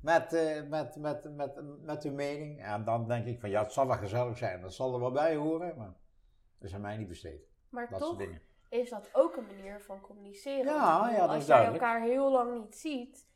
[0.00, 2.62] met, eh, met, met, met, met uw mening.
[2.62, 5.12] En dan denk ik van, ja, het zal wel gezellig zijn, dat zal er wel
[5.12, 5.94] bij horen, maar
[6.58, 7.48] dat is aan mij niet besteed.
[7.68, 8.40] Maar Dat toch soort dingen.
[8.68, 10.64] is dat ook een manier van communiceren.
[10.74, 11.84] Ja, ja, dat Als is jij duidelijk.
[11.84, 13.26] elkaar heel lang niet ziet,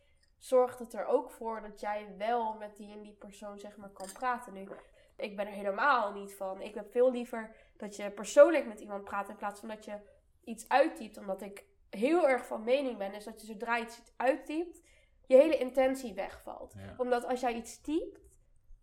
[0.41, 3.89] zorgt het er ook voor dat jij wel met die en die persoon zeg maar
[3.89, 4.69] kan praten nu.
[5.17, 6.61] Ik ben er helemaal niet van.
[6.61, 9.99] Ik heb veel liever dat je persoonlijk met iemand praat in plaats van dat je
[10.45, 11.19] iets uittypt.
[11.19, 14.83] Omdat ik heel erg van mening ben, is dat je zodra je iets uittypt,
[15.27, 16.75] je hele intentie wegvalt.
[16.77, 16.95] Ja.
[16.97, 18.21] Omdat als jij iets typt,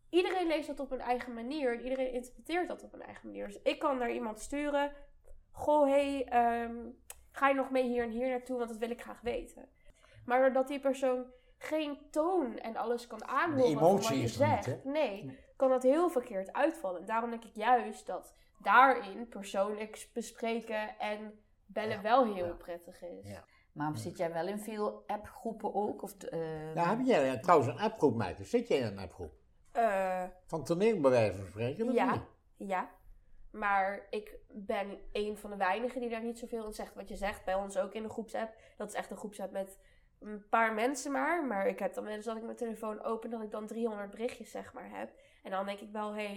[0.10, 1.74] iedereen leest dat op een eigen manier.
[1.74, 3.48] En iedereen interpreteert dat op een eigen manier.
[3.48, 4.92] Dus ik kan naar iemand sturen.
[5.52, 6.76] Goh, hey, ehm,
[7.32, 8.58] ga je nog mee hier en hier naartoe?
[8.58, 9.70] Want dat wil ik graag weten.
[10.26, 11.26] Maar doordat die persoon
[11.58, 14.84] geen toon en alles kan aanhoren van wat emotie je is er niet, zegt.
[14.84, 14.90] hè?
[14.90, 17.00] nee, kan dat heel verkeerd uitvallen.
[17.02, 22.54] En daarom denk ik juist dat daarin persoonlijk bespreken en bellen Ja, wel heel ja.
[22.54, 23.30] prettig is.
[23.32, 23.44] Ja.
[23.72, 26.02] Maar zit jij wel in veel appgroepen ook?
[26.02, 26.40] Of, eh,
[26.76, 28.44] Nou, heb jij eh, trouwens een appgroep, meisje?
[28.44, 29.32] Zit jij in een appgroep?
[29.72, 31.92] Eh, Van toneel bij wijze van spreken?
[31.92, 32.12] Ja.
[32.12, 32.22] niet?
[32.70, 32.90] Ja,
[33.52, 36.94] maar ik ben een van de weinigen die daar niet zoveel in zegt.
[36.96, 38.54] Wat je zegt bij ons ook in de groepsapp.
[38.78, 39.80] Dat is echt een groepsapp met
[40.20, 41.46] een paar mensen maar.
[41.46, 44.10] Maar ik heb dan wel eens dat ik mijn telefoon open dat ik dan 300
[44.12, 45.12] berichtjes zeg maar heb.
[45.44, 46.34] En dan denk ik wel, hé, hey,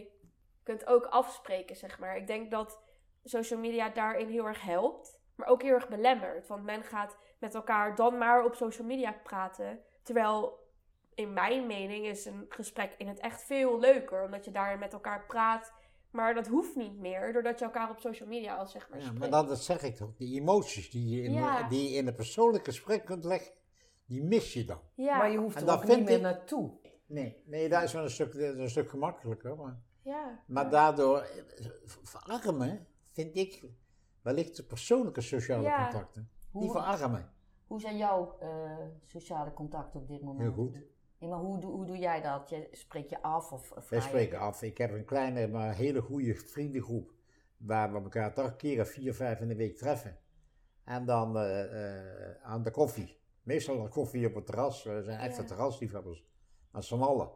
[0.56, 2.16] je kunt ook afspreken zeg maar.
[2.16, 2.82] Ik denk dat
[3.24, 5.18] social media daarin heel erg helpt.
[5.36, 6.46] Maar ook heel erg belemmert.
[6.46, 9.80] Want men gaat met elkaar dan maar op social media praten.
[10.02, 10.58] Terwijl
[11.14, 14.24] in mijn mening is een gesprek in het echt veel leuker.
[14.24, 15.72] Omdat je daar met elkaar praat.
[16.10, 19.04] Maar dat hoeft niet meer, doordat je elkaar op social media al zeg maar Ja,
[19.04, 19.20] spreekt.
[19.20, 20.16] maar dat, dat zeg ik toch.
[20.16, 21.68] Die emoties die je in, Ja.
[21.68, 23.52] die je in een persoonlijk gesprek kunt leggen,
[24.10, 24.80] die mis je dan.
[24.94, 26.70] ja, Maar je hoeft En er ook niet meer ik- naartoe.
[27.06, 29.56] Nee, nee dat is wel een stuk, is een stuk gemakkelijker.
[29.56, 30.42] Maar, ja.
[30.46, 30.70] maar ja.
[30.70, 31.66] daardoor, eh,
[32.02, 33.64] verarmen vind ik
[34.22, 35.82] wellicht de persoonlijke sociale Ja.
[35.82, 36.30] contacten.
[36.52, 37.32] Die hoe, verarmen.
[37.66, 40.40] hoe zijn jouw eh, sociale contacten op dit moment?
[40.54, 40.78] Heel goed.
[41.18, 42.48] Ja, maar hoe, doe- hoe doe jij dat?
[42.50, 44.62] Je, spreek je af of, of Wij je- spreken af.
[44.62, 47.12] Ik heb een kleine, maar hele goede vriendengroep.
[47.56, 50.18] Waar we elkaar toch een keer of vier, vijf in de week treffen.
[50.84, 51.62] En dan eh,
[51.98, 53.18] eh, aan de koffie.
[53.42, 54.82] Meestal koffie op het terras.
[54.82, 55.46] We zijn echte Ja.
[55.46, 56.24] terrasliefhebbers.
[56.72, 57.30] Met z'n allen.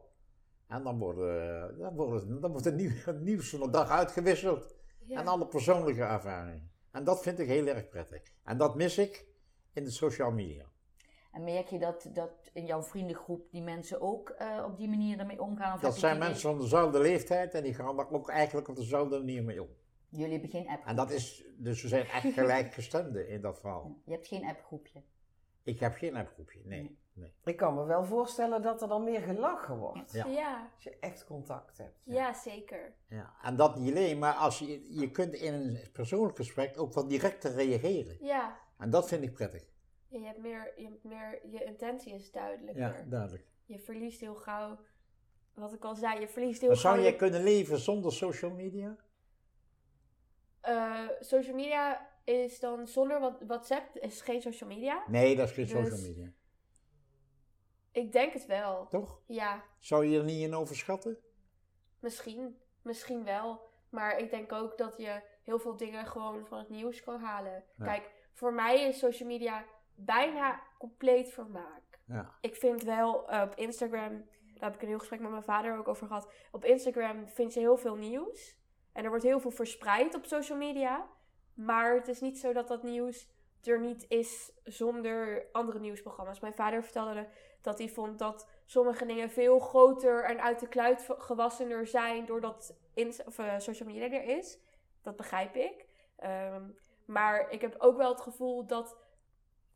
[0.67, 4.75] En dan, worden, dan, worden, dan wordt het, nieuw, het nieuws van de dag uitgewisseld.
[5.07, 5.21] Ja.
[5.21, 6.71] En alle persoonlijke ervaringen.
[6.90, 8.23] En dat vind ik heel erg prettig.
[8.45, 9.27] En dat mis ik
[9.73, 10.64] in de social media.
[11.33, 15.19] En merk je dat, dat in jouw vriendengroep die mensen ook eh, op die manier
[15.19, 15.75] ermee omgaan?
[15.75, 19.19] Of Dat zijn mensen van dezelfde leeftijd en die gaan daar ook eigenlijk op dezelfde
[19.19, 19.69] manier mee om.
[20.09, 20.87] Jullie hebben geen appgroep.
[20.87, 23.97] En dat is, dus we zijn echt gelijkgestemden in dat verhaal.
[24.05, 25.03] Je hebt geen appgroepje.
[25.64, 26.98] Ik heb geen appgroepje, nee.
[27.12, 27.33] nee.
[27.44, 30.12] Ik kan me wel voorstellen dat er dan meer gelachen wordt.
[30.12, 30.27] Ja.
[30.27, 30.70] Ja.
[30.74, 32.00] Als je echt contact hebt.
[32.05, 32.94] ja, zeker.
[33.09, 33.35] Ja.
[33.42, 37.09] En dat niet alleen, maar als je, je kunt in een persoonlijk gesprek ook wat
[37.09, 38.16] directer reageren.
[38.20, 38.59] Ja.
[38.79, 39.62] En dat vind ik prettig.
[40.09, 42.83] Ja, Je hebt meer, je hebt meer, je intentie is duidelijker.
[42.83, 43.46] Ja, duidelijk.
[43.64, 44.79] Je verliest heel gauw,
[45.55, 46.92] wat ik al zei, je verliest heel Maar gauw.
[46.92, 48.96] zou je- jij kunnen leven zonder social media?
[50.61, 55.02] Eh, social media is dan zonder wat, WhatsApp is geen social media.
[55.06, 56.32] Nee, dat is geen Dus- social media.
[57.92, 58.87] Ik denk het wel.
[58.88, 59.20] Toch?
[59.26, 61.18] Ja, Zou je er niet in overschatten?
[61.98, 62.58] misschien.
[62.82, 63.60] Misschien wel.
[63.88, 67.64] Maar ik denk ook dat je heel veel dingen gewoon van het nieuws kan halen.
[67.76, 67.84] Ja.
[67.84, 71.82] Kijk, voor mij is social media bijna compleet vermaak.
[72.06, 72.34] Ja.
[72.40, 75.78] Ik vind wel eh, op Instagram, daar heb ik een heel gesprek met mijn vader
[75.78, 76.32] ook over gehad.
[76.50, 78.56] Op Instagram vind je heel veel nieuws.
[78.92, 81.08] En er wordt heel veel verspreid op social media.
[81.55, 83.29] Maar het is niet zo dat dat nieuws
[83.62, 86.40] er niet is zonder andere nieuwsprogramma's.
[86.40, 87.29] Mijn vader vertelde
[87.61, 92.77] dat hij vond dat sommige dingen veel groter en uit de kluit gewassener zijn doordat
[93.27, 94.59] of, eh, social media er is.
[95.03, 95.85] Dat begrijp ik.
[96.17, 96.62] Ehm,
[97.05, 98.97] maar ik heb ook wel het gevoel dat,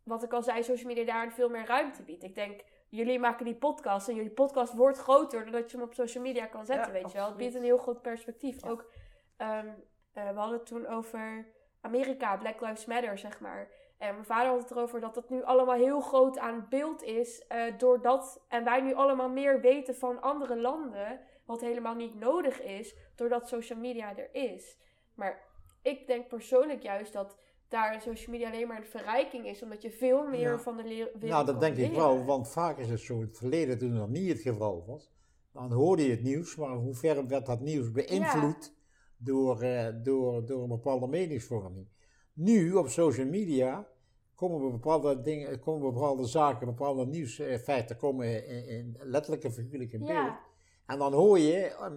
[0.03, 2.23] wat ik al zei, social media daar veel meer ruimte biedt.
[2.23, 5.95] Ik denk, jullie maken die podcast en jullie podcast wordt groter doordat je hem op
[5.95, 7.27] social media kan zetten, Ja, weet je wel.
[7.27, 8.65] Het biedt een heel groot perspectief.
[8.65, 8.91] Ook,
[9.37, 9.69] ehm,
[10.13, 11.47] eh, we hadden het toen over
[11.89, 13.69] Amerika, Black Lives Matter, zeg maar.
[13.99, 17.45] En mijn vader had het erover dat dat nu allemaal heel groot aan beeld is.
[17.49, 21.21] eh, doordat, en wij nu allemaal meer weten van andere landen.
[21.45, 22.95] Wat helemaal niet nodig is.
[23.15, 24.77] Doordat social media er is.
[25.15, 25.41] Maar
[25.83, 27.37] ik denk persoonlijk juist dat
[27.69, 29.63] daar social media alleen maar een verrijking is.
[29.63, 30.59] Omdat je veel meer Ja.
[30.59, 33.37] van de wereld Nou, dat denk ik wel, want vaak is het zo in het
[33.37, 35.11] verleden toen dat niet het geval was.
[35.53, 38.73] Dan hoorde je het nieuws, maar in hoeverre werd dat nieuws beïnvloed
[39.19, 41.89] door, eh, door, door een bepaalde meningsvorming.
[42.33, 43.87] Nu op social media
[44.35, 49.99] komen bepaalde dingen, komen bepaalde zaken, bepaalde nieuwsfeiten komen in, in letterlijk en figuurlijk in
[49.99, 50.11] beeld.
[50.11, 50.41] Ja,
[50.87, 51.91] En dan hoor je, eh,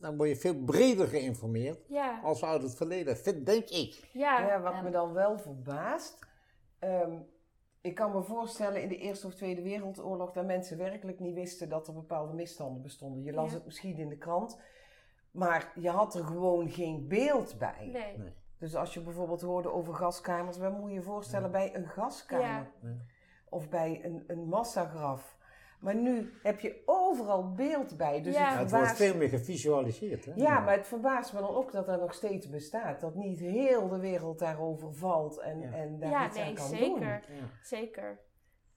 [0.00, 4.08] dan word je veel breder geïnformeerd ja, als uit het verleden, vind, denk ik.
[4.12, 4.46] ja.
[4.48, 6.18] Ja, wat me dan wel verbaast.
[6.78, 7.18] ehm,
[7.80, 11.68] ik kan me voorstellen in de Eerste of Tweede Wereldoorlog dat mensen werkelijk niet wisten
[11.68, 13.22] dat er bepaalde misstanden bestonden.
[13.22, 13.54] Je las Ja.
[13.56, 14.58] het misschien in de krant,
[15.32, 17.88] maar je had er gewoon geen beeld bij.
[17.92, 18.18] Nee.
[18.18, 18.32] Nee.
[18.58, 22.70] Dus als je bijvoorbeeld hoorde over gaskamers, wat moet je je voorstellen bij een gaskamer?
[22.82, 22.88] Ja.
[23.48, 25.36] Of bij een, een massagraf.
[25.80, 28.22] Maar nu heb je overal beeld bij.
[28.22, 28.40] Dus Ja.
[28.40, 30.24] Ja, het het wordt veel meer gevisualiseerd.
[30.24, 30.32] Hè?
[30.34, 33.00] ja, maar het verbaast me dan ook dat dat nog steeds bestaat.
[33.00, 35.72] Dat niet heel de wereld daarover valt en, Ja.
[35.72, 36.88] en daar Ja, iets aan kan zeker.
[37.28, 37.36] doen.
[37.36, 37.44] Ja.
[37.62, 38.18] Zeker.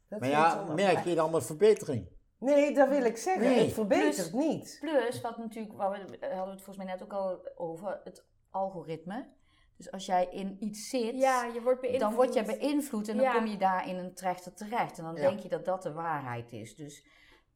[0.10, 2.08] Dat Maar ja, merk je dan een verbetering?
[2.40, 3.44] Nee, dat wil ik zeggen.
[3.44, 3.60] Nee.
[3.64, 4.78] Het verbetert Plus- niet.
[4.80, 8.26] Plus, wat natuurlijk, waar we hadden we het volgens mij net ook al over, het
[8.52, 9.28] algoritme.
[9.78, 12.02] Dus als jij in iets zit, Ja, je wordt beïnvloed.
[12.04, 13.34] dan word je beïnvloed en dan Ja.
[13.34, 14.98] kom je daar in een trechter terecht.
[14.98, 15.22] En dan Ja.
[15.22, 16.76] denk je dat dat de waarheid is.
[16.76, 17.06] Dus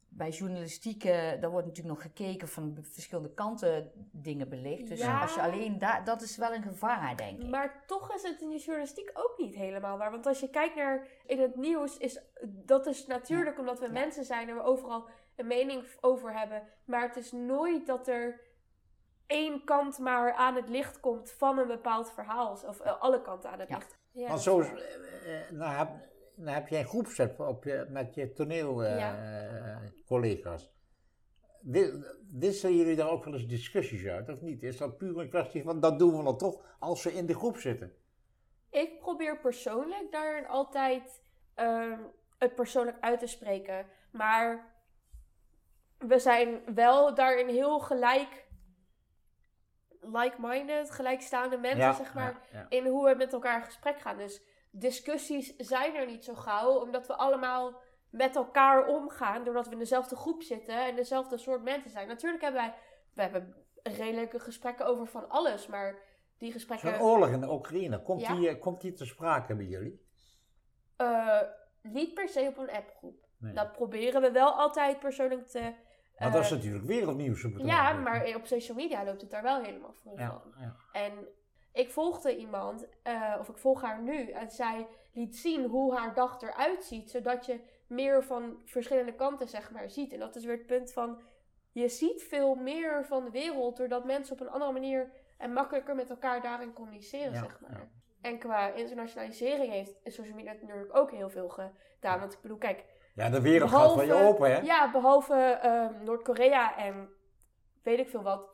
[0.09, 4.87] bij journalistiek, eh, daar wordt natuurlijk nog gekeken van verschillende kanten dingen belicht.
[4.87, 5.21] Dus Ja.
[5.21, 7.47] als je alleen daar, dat is wel een gevaar, denk ik.
[7.49, 10.11] Maar toch is het in de journalistiek ook niet helemaal waar.
[10.11, 14.25] Want als je kijkt naar in het nieuws, is dat is natuurlijk omdat we mensen
[14.25, 16.63] zijn en we overal een mening over hebben.
[16.85, 18.41] Maar het is nooit dat er
[19.27, 22.51] één kant maar aan het licht komt van een bepaald verhaal.
[22.51, 23.75] Of eh, alle kanten aan het Ja.
[23.75, 23.97] licht.
[24.11, 24.27] Ja.
[24.27, 24.71] Want zo, eh,
[25.51, 25.87] nou,
[26.39, 30.71] nou heb je een groepset op je, met je toneelcollega's.
[32.31, 34.63] Wisselen jullie daar ook wel eens discussies uit, of niet?
[34.63, 37.35] Is dat puur een kwestie van, dat doen we dan toch als we in de
[37.35, 37.93] groep zitten?
[38.69, 41.21] Ik probeer persoonlijk daarin altijd
[41.55, 41.99] ehm,
[42.37, 43.85] het persoonlijk uit te spreken.
[44.11, 44.73] Maar
[45.97, 48.47] we zijn wel daarin heel gelijk,
[50.01, 52.47] like-minded, gelijkstaande mensen, zeg maar.
[52.51, 52.65] ja, ja.
[52.69, 54.17] in hoe we met elkaar in gesprek gaan.
[54.17, 59.71] Dus discussies zijn er niet zo gauw, omdat we allemaal met elkaar omgaan, doordat we
[59.73, 62.07] in dezelfde groep zitten en dezelfde soort mensen zijn.
[62.07, 62.73] Natuurlijk hebben wij,
[63.13, 65.95] we hebben redelijke gesprekken over van alles, maar
[66.37, 68.35] die gesprekken Zo'n oorlog in de Oekraïne, komt, Ja.
[68.35, 70.07] die, eh, komt die te sprake bij jullie?
[70.97, 71.41] eh,
[71.81, 73.27] niet per se op een appgroep.
[73.37, 73.53] Nee.
[73.53, 75.73] Dat proberen we wel altijd persoonlijk te...
[76.17, 79.61] maar dat is eh, natuurlijk wereldnieuws Ja, maar op social media loopt het daar wel
[79.63, 80.53] helemaal Ja, van.
[80.61, 80.75] ja.
[80.91, 81.27] En
[81.73, 86.13] ik volgde iemand, eh, of ik volg haar nu, en zij liet zien hoe haar
[86.13, 90.13] dag eruit ziet, zodat je meer van verschillende kanten zeg maar ziet.
[90.13, 91.21] En dat is weer het punt van,
[91.71, 95.95] je ziet veel meer van de wereld doordat mensen op een andere manier en makkelijker
[95.95, 97.71] met elkaar daarin communiceren, Ja, zeg maar.
[97.71, 97.87] ja.
[98.21, 102.19] En qua internationalisering heeft social media natuurlijk ook heel veel gedaan.
[102.19, 104.59] Want ik bedoel, kijk, ja, de wereld gaat van je open, hè?
[104.59, 107.09] ja, behalve ehm, Noord-Korea en
[107.83, 108.49] weet ik veel wat,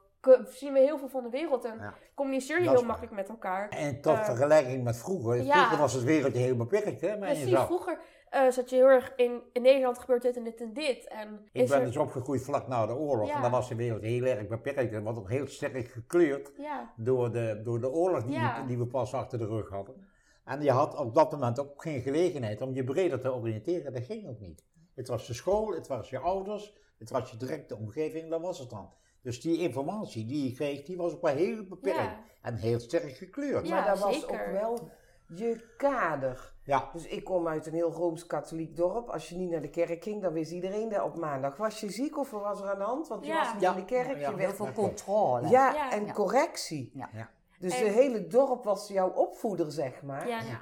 [0.48, 1.94] zien we heel veel van de wereld en Ja.
[2.16, 3.70] communiceer je heel makkelijk met elkaar.
[3.70, 5.36] En tot Eh, vergelijking met vroeger.
[5.44, 5.54] ja.
[5.58, 7.18] Vroeger was het wereldje heel beperkt, hè?
[7.18, 10.62] Maar Precies, vroeger eh, zat je heel erg in, in Nederland gebeurt dit en dit
[10.62, 11.08] en dit.
[11.08, 13.28] En Ik ben er, dus opgegroeid vlak na de oorlog.
[13.28, 13.36] Ja.
[13.36, 14.94] En dan was de wereld heel erg beperkt.
[14.94, 16.52] En was ook heel sterk gekleurd
[16.96, 20.08] door de, door de oorlog die, we, die we pas achter de rug hadden.
[20.46, 23.94] En je had op dat moment ook geen gelegenheid om je breder te oriënteren.
[23.94, 24.64] Dat ging ook niet.
[24.96, 28.60] Het was de school, het was je ouders, het was je directe omgeving, dat was
[28.60, 28.90] het dan.
[29.26, 31.98] Dus die informatie die je kreeg, die was ook wel heel beperkt.
[32.00, 32.24] Ja.
[32.42, 33.68] En heel sterk gekleurd.
[33.68, 34.90] Ja, maar dat was ook wel
[35.36, 36.54] je kader.
[36.64, 36.90] Ja.
[36.94, 39.10] Dus ik kom uit een heel rooms-katholiek dorp.
[39.10, 41.58] Als je niet naar de kerk ging, dan wist iedereen dat op maandag.
[41.58, 43.08] Was je ziek of was er aan de hand?
[43.08, 43.40] Want je Ja.
[43.44, 43.72] was niet Ja.
[43.74, 44.08] in de kerk.
[44.08, 45.48] Ja, je heel werd Heel veel controle.
[45.48, 45.92] Ja, Ja.
[45.92, 46.14] en Ja.
[46.14, 46.92] correctie.
[46.94, 47.10] Ja.
[47.14, 47.30] Ja.
[47.60, 50.28] Dus En- het hele dorp was jouw opvoeder, zeg maar.
[50.28, 50.62] ja, Ja.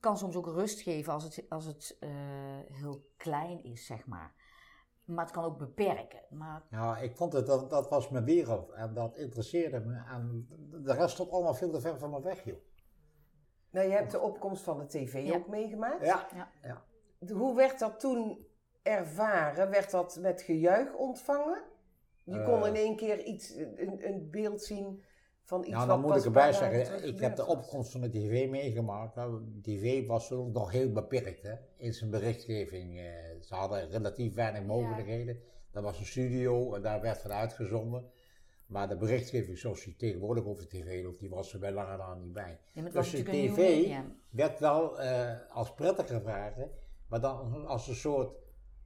[0.00, 2.10] kan soms ook rust geven als het, als het eh,
[2.68, 4.34] heel klein is, zeg maar.
[5.14, 6.20] Maar het kan ook beperken.
[6.30, 10.02] Maar Ja, ik vond het, dat, dat was mijn wereld en dat interesseerde me.
[10.10, 10.48] En
[10.84, 12.56] de rest stond allemaal veel te ver van me weg, joh.
[13.70, 15.34] Nou, je hebt de opkomst van de tv Ja.
[15.36, 16.04] ook meegemaakt.
[16.06, 16.26] Ja,
[17.32, 18.46] Hoe werd dat toen
[18.82, 19.70] ervaren?
[19.70, 21.62] Werd dat met gejuich ontvangen?
[22.24, 22.66] Je kon Eh.
[22.68, 25.02] in één keer iets, een, een beeld zien
[25.44, 28.10] van iets nou wat dan moet ik erbij zeggen, ik heb de opkomst van de
[28.10, 29.14] tv meegemaakt.
[29.14, 32.98] Nou, de tv was toen nog heel beperkt hè, in zijn berichtgeving.
[32.98, 33.04] eh,
[33.40, 35.40] ze hadden relatief weinig mogelijkheden.
[35.70, 38.10] Dat was een studio en daar werd van uitgezonden.
[38.66, 42.14] Maar de berichtgeving zoals die tegenwoordig over tv loopt, die was er bij lange na
[42.14, 42.58] niet bij.
[42.72, 43.90] ja, Dus de TV
[44.30, 46.56] werd wel eh, als prettig gevraagd,
[47.08, 48.36] maar dan als een soort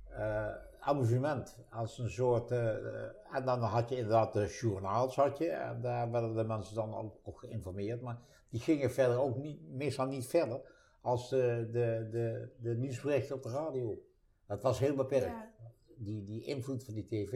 [0.09, 0.47] eh,
[0.87, 1.57] amusement.
[1.71, 5.81] Als een soort, eh, eh, en dan had je inderdaad de journaals, had je, en
[5.81, 8.19] daar werden de mensen dan ook, ook geïnformeerd, maar
[8.51, 10.61] die gingen verder ook niet, meestal niet verder
[11.01, 14.03] als de, de, de, de nieuwsberichten op de radio.
[14.47, 15.27] Dat was heel beperkt.
[15.27, 15.53] Ja.
[15.97, 17.31] Die, die invloed van die tv,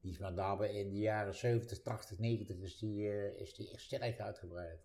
[0.00, 3.70] die is met name in de jaren 70, 80, 90 is die, eh, is die
[3.72, 4.80] echt sterk uitgebreid.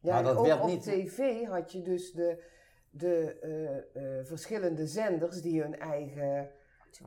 [0.00, 2.42] Ja, Maar dat ook werd op niet- tv had je dus de,
[2.90, 6.50] de verschillende zenders die hun eigen...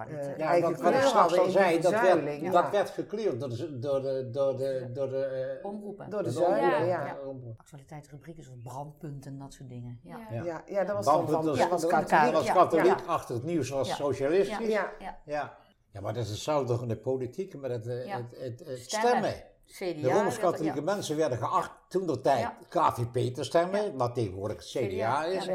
[0.07, 2.51] Eh, Ja, wat, wat ik straks al zei, dat werd, ja.
[2.51, 6.09] dat werd gekleurd door de, door de, door de, door de, eh, Omroepen.
[6.09, 6.83] Door de de zuilen, ja.
[6.85, 7.05] Ja.
[7.05, 7.17] Ja.
[7.57, 9.99] Actualiteitsrubrieken zoals brandpunten en dat soort dingen.
[10.03, 10.17] Ja.
[10.31, 10.43] Ja.
[10.43, 10.63] Ja.
[10.65, 11.45] ja, dat was dan van...
[11.45, 12.33] was, dat was katholiek.
[12.33, 13.05] was Ja, katholiek, ja.
[13.05, 13.95] achter het nieuws was Ja.
[13.95, 14.67] socialistisch.
[14.67, 14.91] Ja.
[14.99, 15.57] Ja, Ja.
[15.91, 16.01] Ja.
[16.01, 18.17] maar dat is hetzelfde in de politiek, met het, eh, Ja.
[18.17, 19.33] het, het, het Stemmen.
[19.65, 20.01] CDA.
[20.01, 20.83] De Rooms-Katholieke ja.
[20.83, 23.91] mensen werden geacht toen de tijd KVP te stemmen, Ja.
[23.93, 25.45] wat tegenwoordig het CDA is.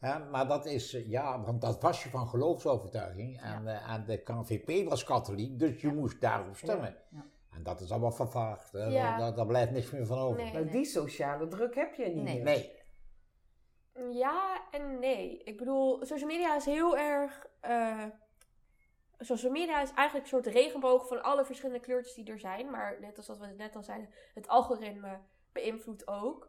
[0.00, 3.40] Ja, maar dat is, eh, ja, want dat was je van geloofsovertuiging.
[3.40, 6.96] En, eh, en de KVP was katholiek, dus je moest daarop stemmen.
[7.10, 7.24] Ja.
[7.50, 8.72] En dat is allemaal vervaagd.
[8.72, 10.42] Daar, daar blijft niks meer van over.
[10.42, 10.52] Nee.
[10.52, 12.42] Maar die sociale druk heb je niet Nee.
[12.42, 12.44] meer.
[12.44, 12.80] Nee.
[14.12, 15.42] Ja en nee.
[15.44, 17.46] Ik bedoel, social media is heel erg.
[17.60, 18.04] eh,
[19.24, 22.70] social media is eigenlijk een soort regenboog van alle verschillende kleurtjes die er zijn.
[22.70, 25.18] Maar net als wat we net al zeiden, het algoritme
[25.52, 26.48] beïnvloedt ook.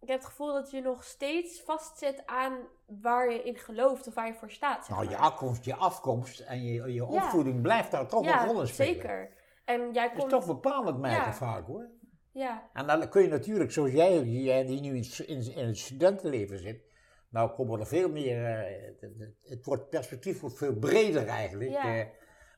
[0.00, 2.56] Ik heb het gevoel dat je nog steeds vastzit aan
[2.86, 4.86] waar je in gelooft of waar je voor staat.
[4.86, 8.60] zeg Nou, je afkomst, je afkomst en je, je opvoeding blijft daar toch een rol
[8.60, 8.94] in spelen.
[8.94, 9.30] zeker.
[9.64, 10.30] En jij Dat is komt.
[10.30, 11.32] toch bepalend, merken Ja.
[11.34, 11.90] vaak hoor.
[12.32, 15.78] Ja, En dan kun je natuurlijk, zoals jij, jij die nu in, in, in het
[15.78, 16.84] studentenleven zit,
[17.32, 21.70] nou komen er veel meer, eh, het, het- wordt, perspectief wordt veel breder eigenlijk.
[21.70, 21.98] Ja.
[22.00, 22.06] eh.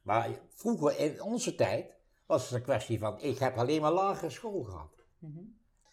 [0.02, 1.94] maar vroeger in onze tijd
[2.26, 5.04] was het een kwestie van, ik heb alleen maar lagere school gehad.
[5.18, 5.40] Mhm.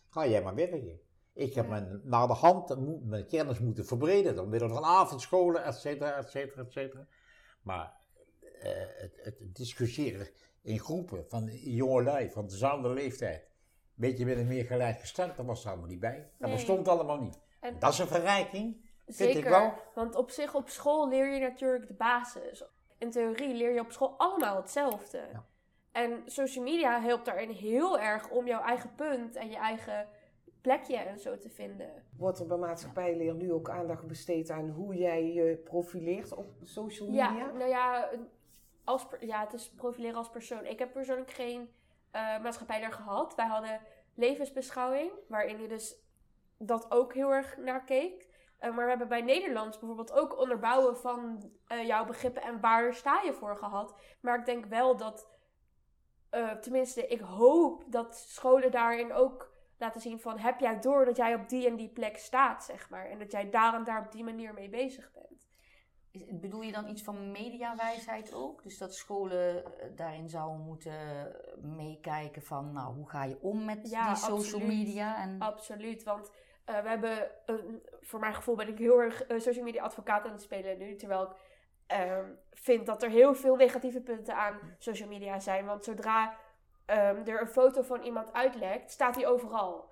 [0.09, 0.99] Ga jij maar werken.
[1.33, 1.69] Ik heb Ja.
[1.69, 6.29] mijn, naar de hand mijn kennis moeten verbreden, door middel van avondscholen, et cetera, et
[6.29, 7.07] cetera, et cetera.
[7.61, 7.93] Maar
[8.59, 10.27] eh, het, het discussiëren
[10.61, 13.43] in groepen van jongelui van dezelfde leeftijd,
[13.93, 16.29] beetje met een meer gelijkgestemd, dat was er allemaal niet bij.
[16.37, 16.57] Dat Nee.
[16.57, 17.39] bestond allemaal niet.
[17.62, 19.38] En- Dat is een verrijking, vind zeker.
[19.39, 19.74] ik wel.
[19.95, 22.63] Want op zich, op school leer je natuurlijk de basis.
[22.97, 25.17] In theorie leer je op school allemaal hetzelfde.
[25.32, 25.45] Ja.
[25.91, 30.08] En social media helpt daarin heel erg om jouw eigen punt en je eigen
[30.62, 32.04] plekje en zo te vinden.
[32.17, 37.08] Wordt er bij maatschappijleer nu ook aandacht besteed aan hoe jij je profileert op social
[37.08, 37.36] media?
[37.38, 38.10] Ja, nou ja,
[38.84, 40.65] als, ja, het is profileren als persoon.
[40.65, 41.69] Ik heb persoonlijk geen
[42.12, 43.36] eh maatschappijleer gehad.
[43.36, 43.80] Wij hadden
[44.15, 45.95] levensbeschouwing, waarin je dus
[46.65, 48.30] dat ook heel erg naar keek.
[48.58, 52.93] Eh, maar we hebben bij Nederlands bijvoorbeeld ook onderbouwen van eh, jouw begrippen en waar
[52.93, 53.95] sta je voor gehad.
[54.21, 55.30] Maar ik denk wel dat,
[56.30, 61.17] eh, tenminste, ik hoop dat scholen daarin ook laten zien van heb jij door dat
[61.17, 63.06] jij op die en die plek staat, zeg maar.
[63.06, 65.50] En dat jij daar en daar op die manier mee bezig bent.
[66.12, 68.63] Is- Bedoel je dan iets van mediawijsheid ook?
[68.63, 69.63] Dus dat scholen
[69.95, 70.95] daarin zouden moeten
[71.62, 74.67] meekijken van, nou, hoe ga je om met Ja, die social absoluut.
[74.67, 75.21] media?
[75.21, 76.32] En, Absoluut, want
[76.81, 80.31] we hebben, een, voor mijn gevoel ben ik heel erg eh, social media advocaat aan
[80.31, 80.95] het spelen nu.
[80.95, 81.29] Terwijl ik
[81.88, 85.65] ehm, vind dat er heel veel negatieve punten aan social media zijn.
[85.65, 86.36] Want zodra
[86.86, 89.89] ehm, er een foto van iemand uitlekt, staat die overal.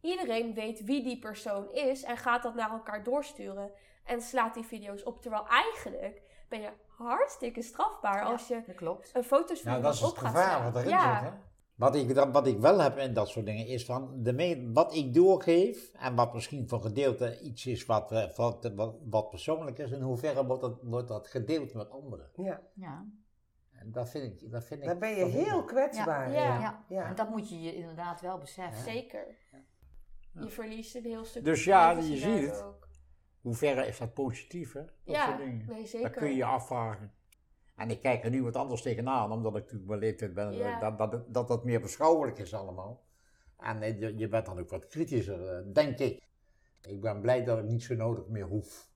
[0.00, 3.70] Iedereen weet wie die persoon is en gaat dat naar elkaar doorsturen.
[4.04, 5.22] En slaat die video's op.
[5.22, 9.10] Terwijl eigenlijk ben je hartstikke strafbaar als je klopt.
[9.14, 11.20] een foto's van Nou, dat iemand is het gevaar wat erin ja.
[11.20, 11.30] zit.
[11.30, 11.36] Hè?
[11.78, 14.94] Wat, ik, wat ik wel heb in dat soort dingen is van de me- wat
[14.94, 19.78] ik doorgeef en wat misschien voor gedeelte iets is wat, eh, wat, wat, wat persoonlijk
[19.78, 22.30] is, in hoeverre wordt dat, wordt dat gedeeld met anderen.
[22.36, 23.06] Ja, Ja.
[23.72, 24.50] En dat vind ik.
[24.50, 26.32] Dat vind ik dan ben je heel ik- kwetsbaar.
[26.32, 26.44] Ja.
[26.44, 26.60] Ja.
[26.60, 26.84] Ja.
[26.88, 27.04] Ja.
[27.08, 28.82] En dat moet je je inderdaad wel beseffen.
[28.92, 29.26] Zeker.
[30.32, 31.44] Je verliest een heel stuk.
[31.44, 32.62] Dus ja, je ziet het.
[32.62, 32.88] ook.
[33.40, 34.80] Hoeverre is dat positief, hè?
[34.84, 35.66] Dat Ja, soort dingen.
[35.68, 36.10] nee, Dat zeker.
[36.10, 37.12] kun je je afvragen.
[37.78, 40.80] En ik kijk er nu wat anders tegenaan, omdat ik natuurlijk mijn leeftijd ben, Ja.
[40.80, 43.04] eh, dat, dat, dat dat meer beschouwelijk is allemaal.
[43.58, 46.26] En eh, je, je bent dan ook wat kritischer, eh, denk ik.
[46.82, 48.90] Ik ben blij dat ik niet zo nodig meer hoef.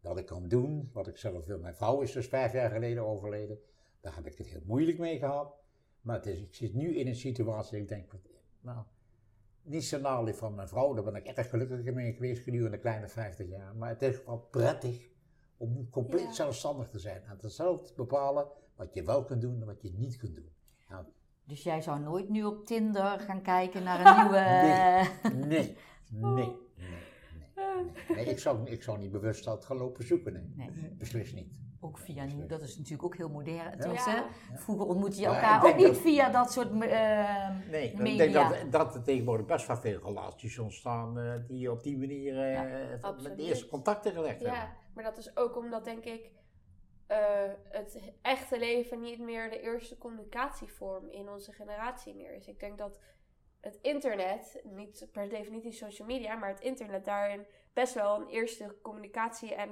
[0.00, 1.58] Dat ik kan doen wat ik zelf wil.
[1.58, 3.58] Mijn vrouw is dus vijf jaar geleden overleden.
[4.00, 5.54] Daar heb ik het heel moeilijk mee gehad.
[6.00, 8.22] Maar het is, ik zit nu in een situatie dat ik denk,
[8.60, 8.78] nou,
[9.62, 13.08] niet zo van mijn vrouw, daar ben ik erg gelukkig mee geweest gedurende de kleine
[13.08, 13.76] 50 jaar.
[13.76, 15.08] Maar het is wel prettig
[15.58, 16.32] om nu compleet Ja.
[16.32, 17.22] zelfstandig te zijn.
[17.24, 18.46] En zelf te bepalen
[18.76, 20.50] wat je wel kunt doen en wat je niet kunt doen.
[20.88, 21.04] Nou,
[21.44, 24.40] Dus jij zou nooit nu op Tinder gaan kijken naar een nieuwe...
[25.32, 25.76] Nee, nee,
[26.10, 26.56] nee, nee.
[27.56, 28.24] nee, nee.
[28.26, 30.52] ik, zou, ik zou niet bewust dat gaan lopen zoeken, nee.
[30.56, 31.52] Nee, Beslist niet.
[31.80, 32.46] Ook via nu.
[32.46, 33.92] Dat is natuurlijk ook heel modern.
[33.94, 34.26] Ja.
[34.54, 38.56] vroeger ontmoette je elkaar ook niet dat- via dat soort eh, Nee, ik denk dat,
[38.70, 43.36] dat er tegenwoordig best wel veel relaties ontstaan eh, die op die manier eh, met
[43.36, 44.58] de eerste contacten gelegd hebben.
[44.58, 46.30] Ja, maar dat is ook omdat, denk ik,
[47.06, 47.18] eh,
[47.68, 52.46] het echte leven niet meer de eerste communicatievorm in onze generatie meer is.
[52.48, 53.00] Ik denk dat
[53.60, 58.76] het internet, niet per definitie social media, maar het internet daarin best wel een eerste
[58.82, 59.70] communicatie en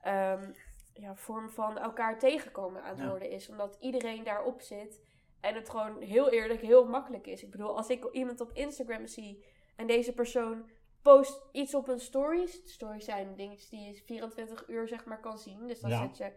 [0.00, 0.52] ehm,
[0.94, 3.08] ja, vorm van elkaar tegenkomen aan het Ja.
[3.08, 3.48] worden is.
[3.48, 5.00] Omdat iedereen daarop zit
[5.40, 7.42] en het gewoon heel eerlijk heel makkelijk is.
[7.42, 9.44] Ik bedoel, als ik iemand op Instagram zie
[9.76, 10.70] en deze persoon
[11.02, 12.60] post iets op een stories.
[12.64, 15.66] Stories zijn dingen die je 24 uur zeg maar kan zien.
[15.66, 15.98] Dus dan Ja.
[16.06, 16.32] zet je...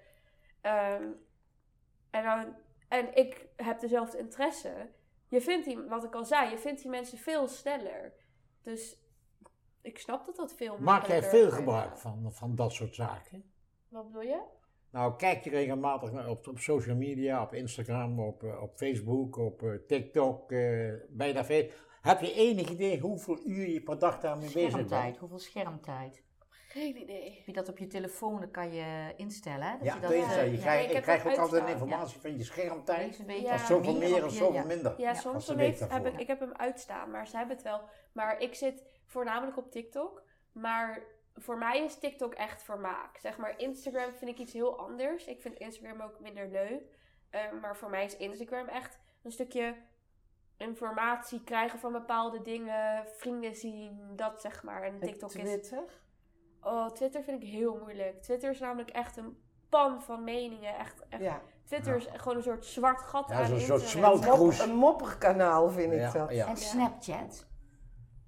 [0.62, 1.12] ehm,
[2.10, 2.56] en, dan,
[2.88, 4.90] en ik heb dezelfde interesse.
[5.28, 8.14] Je vindt die, wat ik al zei, je vindt die mensen veel sneller.
[8.62, 8.98] Dus
[9.82, 13.52] ik snap dat dat veel Maak jij veel gebruik van, van dat soort zaken?
[13.90, 14.42] Wat bedoel je?
[14.92, 19.38] Nou, kijk je regelmatig naar- op, op social media, op Instagram, op, eh, op Facebook,
[19.38, 20.58] op eh, TikTok, eh
[21.18, 21.70] je daar veel...
[22.02, 24.90] Heb je enig idee hoeveel uur je per dag daarmee bezig bent?
[24.90, 25.18] schermtijd.
[25.18, 26.24] Hoeveel schermtijd?
[26.68, 27.34] Geen idee.
[27.36, 29.68] Heb je dat op je telefoon, dan kan je instellen.
[29.68, 29.78] Hè?
[29.78, 33.24] Dat Ja, je dat eh, ja, je heb krijgt ook altijd informatie van je schermtijd.
[33.28, 33.52] Ja.
[33.52, 34.64] Dat is zoveel meer en zoveel ja.
[34.64, 35.02] minder.
[35.02, 37.82] Ja, soms dan heeft, heb ik, ik heb hem uitstaan, maar ze hebben het wel.
[38.14, 40.24] Maar ik zit voornamelijk op TikTok.
[40.52, 41.04] Maar
[41.38, 43.18] voor mij is TikTok echt vermaak.
[43.18, 45.26] Zeg maar, Instagram vind ik iets heel anders.
[45.26, 46.82] Ik vind Instagram ook minder leuk.
[47.30, 49.76] Eh, maar voor mij is Instagram echt een stukje
[50.58, 54.84] informatie krijgen van bepaalde dingen, vrienden zien, dat zeg maar.
[54.84, 55.42] En En TikTok is.
[55.42, 55.84] Twitter?
[56.62, 58.22] Oh, Twitter vind ik heel moeilijk.
[58.22, 59.38] Twitter is namelijk echt een
[59.70, 60.76] pan van meningen.
[60.78, 61.22] Echt, echt.
[61.22, 61.42] Ja.
[61.66, 66.14] Twitter is gewoon een soort zwart gat Ja, aan zo'n soort een mopperkanaal vind ik
[66.14, 66.32] dat.
[66.32, 66.48] ja.
[66.48, 67.47] En Snapchat.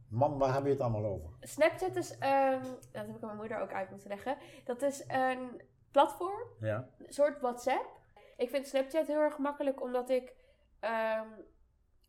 [0.09, 1.29] Man, waar hebben we het allemaal over?
[1.41, 4.37] Snapchat is, ehm, dat heb ik aan mijn moeder ook uit moeten leggen.
[4.63, 6.89] Dat is een platform, Ja.
[6.97, 7.97] een soort WhatsApp.
[8.37, 10.33] Ik vind Snapchat heel erg makkelijk omdat ik,
[10.79, 11.27] ehm,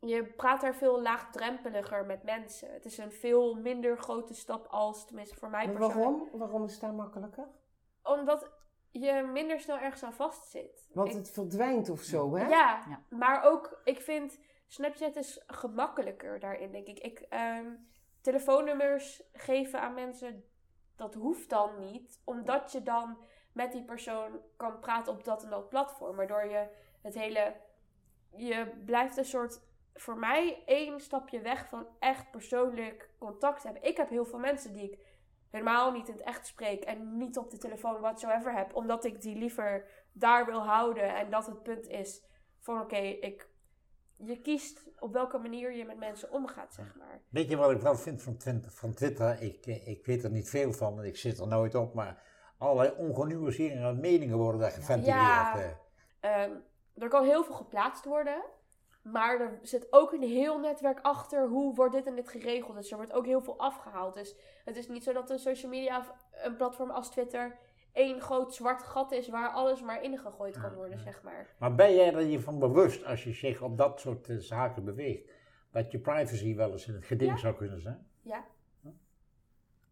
[0.00, 2.72] je praat daar veel laagdrempeliger met mensen.
[2.72, 5.94] Het is een veel minder grote stap als, tenminste voor mij persoonlijk.
[5.94, 6.28] waarom?
[6.32, 7.48] Waarom is dat makkelijker?
[8.02, 8.50] Omdat
[8.90, 10.88] je minder snel ergens aan vastzit.
[10.92, 12.48] Want Ik- het verdwijnt of zo, hè?
[12.48, 13.02] Ja, Ja.
[13.16, 14.38] maar ook, ik vind
[14.70, 16.98] Snapchat is gemakkelijker daarin, denk ik.
[16.98, 17.66] ik ehm,
[18.20, 20.44] telefoonnummers geven aan mensen,
[20.96, 22.20] dat hoeft dan niet.
[22.24, 23.18] Omdat je dan
[23.52, 26.16] met die persoon kan praten op dat en dat platform.
[26.16, 26.68] Waardoor je
[27.02, 27.56] het hele,
[28.36, 29.60] je blijft een soort,
[29.94, 33.82] voor mij één stapje weg van echt persoonlijk contact hebben.
[33.82, 34.98] Ik heb heel veel mensen die ik
[35.50, 38.74] helemaal niet in het echt spreek en niet op de telefoon whatsoever heb.
[38.74, 41.14] Omdat ik die liever daar wil houden.
[41.14, 42.24] En dat het punt is
[42.58, 43.49] van oké, ik
[44.24, 47.20] je kiest op welke manier je met mensen omgaat, zeg maar.
[47.28, 48.70] Weet je wat ik wel vind van Twitter?
[48.70, 49.42] Van Twitter?
[49.42, 52.22] Ik, eh, ik weet er niet veel van, want ik zit er nooit op, maar
[52.58, 55.16] allerlei ongenuanceerde meningen worden daar geventileerd.
[55.16, 55.54] Ja.
[56.20, 56.42] eh.
[56.42, 56.52] Ehm,
[56.94, 58.42] er kan heel veel geplaatst worden.
[59.02, 61.48] Maar er zit ook een heel netwerk achter.
[61.48, 62.76] Hoe wordt dit en dit geregeld?
[62.76, 64.14] Dus er wordt ook heel veel afgehaald.
[64.14, 67.58] Dus het is niet zo dat een social media, een platform als Twitter,
[67.92, 71.54] één groot zwart gat is waar alles maar ingegooid kan worden, zeg maar.
[71.58, 74.84] Maar ben jij er je van bewust, als je zich op dat soort eh, zaken
[74.84, 75.30] beweegt,
[75.70, 77.36] dat je privacy wel eens in het geding Ja.
[77.36, 78.06] zou kunnen zijn?
[78.22, 78.44] Ja.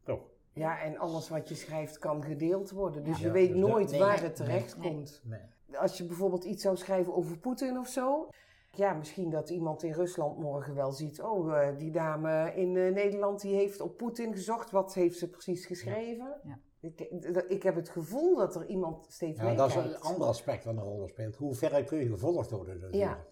[0.03, 0.20] Toch?
[0.53, 3.05] Ja, en alles wat je schrijft kan gedeeld worden.
[3.05, 3.26] Dus Ja.
[3.26, 4.88] je weet Dus nooit nee, waar het terecht nee.
[4.92, 5.20] komt.
[5.24, 5.40] Nee.
[5.76, 8.28] Als je bijvoorbeeld iets zou schrijven over Poetin of zo.
[8.70, 11.22] Ja, misschien dat iemand in Rusland morgen wel ziet.
[11.22, 14.70] Oh, eh, die dame in eh, Nederland die heeft op Poetin gezocht.
[14.70, 16.40] Wat heeft ze precies geschreven?
[16.44, 16.59] Ja.
[16.81, 17.01] Ik,
[17.49, 20.74] ik heb het gevoel dat er iemand steeds Ja, dat is een ander aspect dat
[20.76, 21.37] een rol speelt.
[21.37, 22.79] Hoe ver kun je gevolgd worden?
[22.81, 23.26] natuurlijk.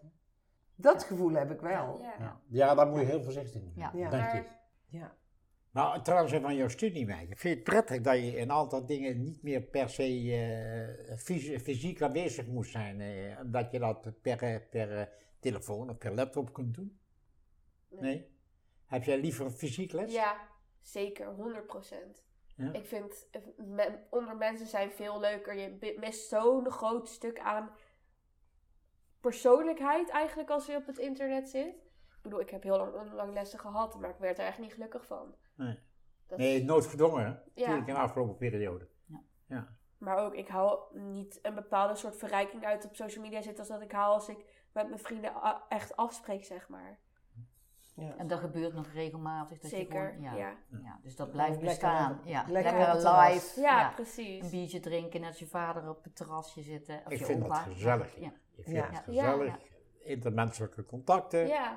[0.74, 1.98] Dat gevoel heb ik wel.
[2.02, 2.14] Ja.
[2.18, 2.40] Ja.
[2.48, 3.90] ja, daar moet je heel voorzichtig mee Ja.
[3.90, 4.10] zijn, Ja.
[4.10, 4.52] denk ik.
[4.86, 5.16] Ja.
[5.70, 7.26] Nou, trouwens, even van jouw studiewijze.
[7.26, 10.02] Vind je het prettig dat je in een aantal dingen niet meer per se
[11.08, 13.00] eh, fys- fysiek aanwezig moet zijn?
[13.00, 15.06] eh, omdat je dat per, per eh,
[15.40, 16.98] telefoon of per laptop kunt doen?
[17.90, 18.00] Nee.
[18.00, 18.34] Nee?
[18.86, 20.12] Heb jij liever fysiek les?
[20.12, 20.48] Ja,
[20.80, 22.24] zeker, 100%.
[22.56, 22.72] Ja?
[22.72, 25.54] Ik vind eh, onder mensen zijn veel leuker.
[25.54, 27.70] Je mist zo'n groot stuk aan
[29.20, 31.66] persoonlijkheid eigenlijk als je op het internet zit.
[31.66, 34.72] Ik bedoel, ik heb heel lang online lessen gehad, maar ik werd er echt niet
[34.72, 35.34] gelukkig van.
[35.54, 35.78] Nee.
[36.26, 37.24] Dat Nee, nooit gedwongen.
[37.24, 37.30] hè?
[37.30, 37.38] Ja.
[37.54, 38.88] Natuurlijk in de afgelopen periode.
[39.06, 39.22] Ja.
[39.46, 39.76] Ja.
[39.98, 43.68] Maar ook, ik haal niet een bepaalde soort verrijking uit op social media zitten als
[43.68, 45.32] dat ik haal als ik met mijn vrienden
[45.68, 46.98] echt afspreek, zeg maar.
[47.96, 48.16] Ja.
[48.16, 49.58] En dat gebeurt nog regelmatig.
[49.58, 50.32] Dat je Zeker, gewoon- ja.
[50.34, 50.48] ja.
[50.70, 50.78] ja.
[50.82, 52.20] Ja, dus dat blijft Lekker bestaan.
[52.24, 52.44] ja.
[52.48, 53.66] lekker live.
[53.88, 54.50] Een precies.
[54.50, 57.00] biertje drinken, net als je vader op het terrasje zitten.
[57.06, 57.64] Of Ik je vind opa.
[57.64, 58.16] dat gezellig.
[58.20, 58.32] Ja.
[58.56, 58.86] Ik vind Ja.
[58.90, 59.30] het Ja.
[59.30, 59.56] gezellig.
[60.04, 61.46] Intermenselijke contacten.
[61.46, 61.76] Ja.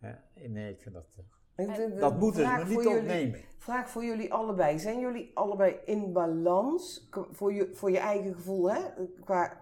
[0.00, 1.16] Ja, nee, ik vind dat...
[1.54, 3.40] eh, En de- de Dat moeten ze niet jullie- ontnemen.
[3.58, 4.78] Vraag voor jullie allebei.
[4.78, 8.80] Zijn jullie allebei in balans voor je, voor je eigen gevoel, hè?
[9.24, 9.60] Qua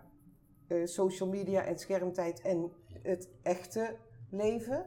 [0.68, 3.96] eh, social media en schermtijd en het echte
[4.30, 4.86] leven?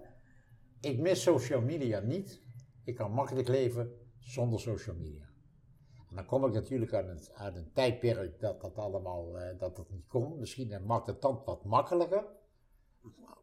[0.82, 2.42] Ik mis social media niet.
[2.84, 5.30] Ik kan makkelijk leven zonder social media.
[6.10, 9.76] En dan kom ik natuurlijk uit een, uit een tijdperk dat dat allemaal eh, dat
[9.76, 10.40] dat niet kon.
[10.40, 12.26] Misschien maakt het dan wat makkelijker.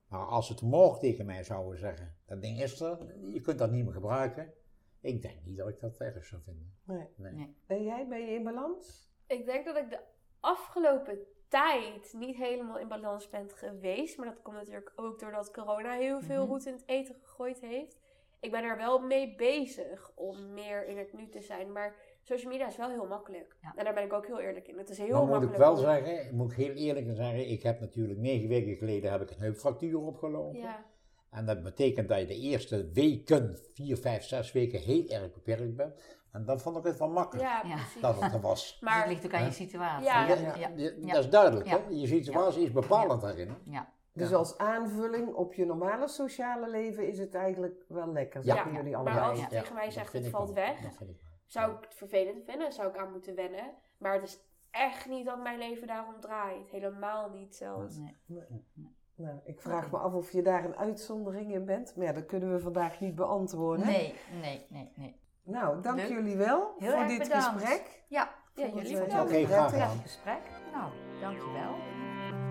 [0.09, 2.99] Maar als het morgen tegen mij zouden zeggen, dat ding is er,
[3.33, 4.53] je kunt dat niet meer gebruiken.
[5.01, 6.75] Ik denk niet dat ik dat erg zou vinden.
[6.85, 7.09] Nee.
[7.17, 7.33] Nee.
[7.33, 7.57] Nee.
[7.67, 9.11] En jij, ben je in balans?
[9.27, 10.01] Ik denk dat ik de
[10.41, 11.19] afgelopen
[11.49, 14.17] tijd niet helemaal in balans ben geweest.
[14.17, 16.51] Maar dat komt natuurlijk ook doordat corona heel veel Mhm.
[16.51, 17.99] roet in het eten gegooid heeft.
[18.41, 21.73] Ik ben er wel mee bezig om meer in het nu te zijn.
[21.73, 23.57] Maar social media is wel heel makkelijk.
[23.63, 23.73] Ja.
[23.77, 24.79] En daar ben ik ook heel eerlijk in.
[24.79, 25.53] Het is heel moet makkelijk.
[25.53, 29.21] ik wel zeggen, moet ik heel eerlijk zeggen, ik heb natuurlijk negen weken geleden heb
[29.21, 30.59] ik een heupfractuur opgelopen.
[30.61, 30.85] Ja,
[31.31, 35.77] En dat betekent dat je de eerste weken, vier, vijf, zes weken heel erg beperkt
[35.77, 36.18] bent.
[36.33, 37.75] En dan vond ik het wel makkelijk ja, Ja.
[37.75, 38.01] precies.
[38.01, 38.61] dat het er was.
[38.63, 40.05] Dus het Maar ligt ook aan je situatie.
[40.07, 40.27] Ja.
[40.27, 40.55] Ja, Ja.
[40.57, 40.69] ja.
[40.75, 41.13] je- Ja.
[41.13, 41.79] Dat is duidelijk, Ja.
[41.79, 41.89] hè?
[41.89, 43.49] Je situatie is bepalend daarin.
[43.49, 43.55] hè?
[43.65, 43.93] Ja.
[44.13, 44.37] Dus Ja.
[44.37, 48.55] als aanvulling op je normale sociale leven is het eigenlijk wel lekker, Ja.
[48.55, 49.29] zeggen jullie maar allebei.
[49.29, 50.65] als je Ja, tegen mij dat zegt het valt wel.
[50.65, 51.09] weg, Dat
[51.47, 53.71] zou ik het vervelend vinden, zou ik aan moeten wennen.
[53.99, 54.39] Maar het is
[54.71, 56.71] echt niet dat mijn leven daarom draait.
[56.71, 57.97] Helemaal niet zelfs.
[57.97, 58.67] Nee.
[59.15, 61.97] Nou, ik vraag me af of je daar een uitzondering in bent.
[61.97, 63.87] Maar ja, dat kunnen we vandaag niet beantwoorden.
[63.87, 65.21] Nee, nee, nee, nee.
[65.51, 66.09] Nou, dank Leuk.
[66.09, 67.45] jullie wel Heel voor erg dit bedankt.
[67.61, 67.83] gesprek.
[68.09, 69.33] Ja, Ja, jullie het, eh, bedankt.
[69.33, 69.89] Oké, graag prettig.
[69.89, 70.01] gedaan.
[70.03, 70.41] gesprek.
[70.73, 70.91] Nou,
[71.21, 71.75] dankjewel.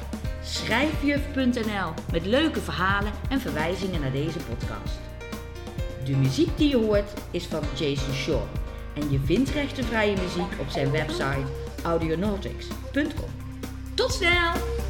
[0.44, 4.98] schrijfjuf.nl met leuke verhalen en verwijzingen naar deze podcast.
[6.04, 8.42] De muziek die je hoort is van Jason Shaw
[8.94, 11.46] en je vindt rechtenvrije muziek op zijn website
[11.82, 13.30] audionautics.com.
[13.94, 14.81] Tot snel!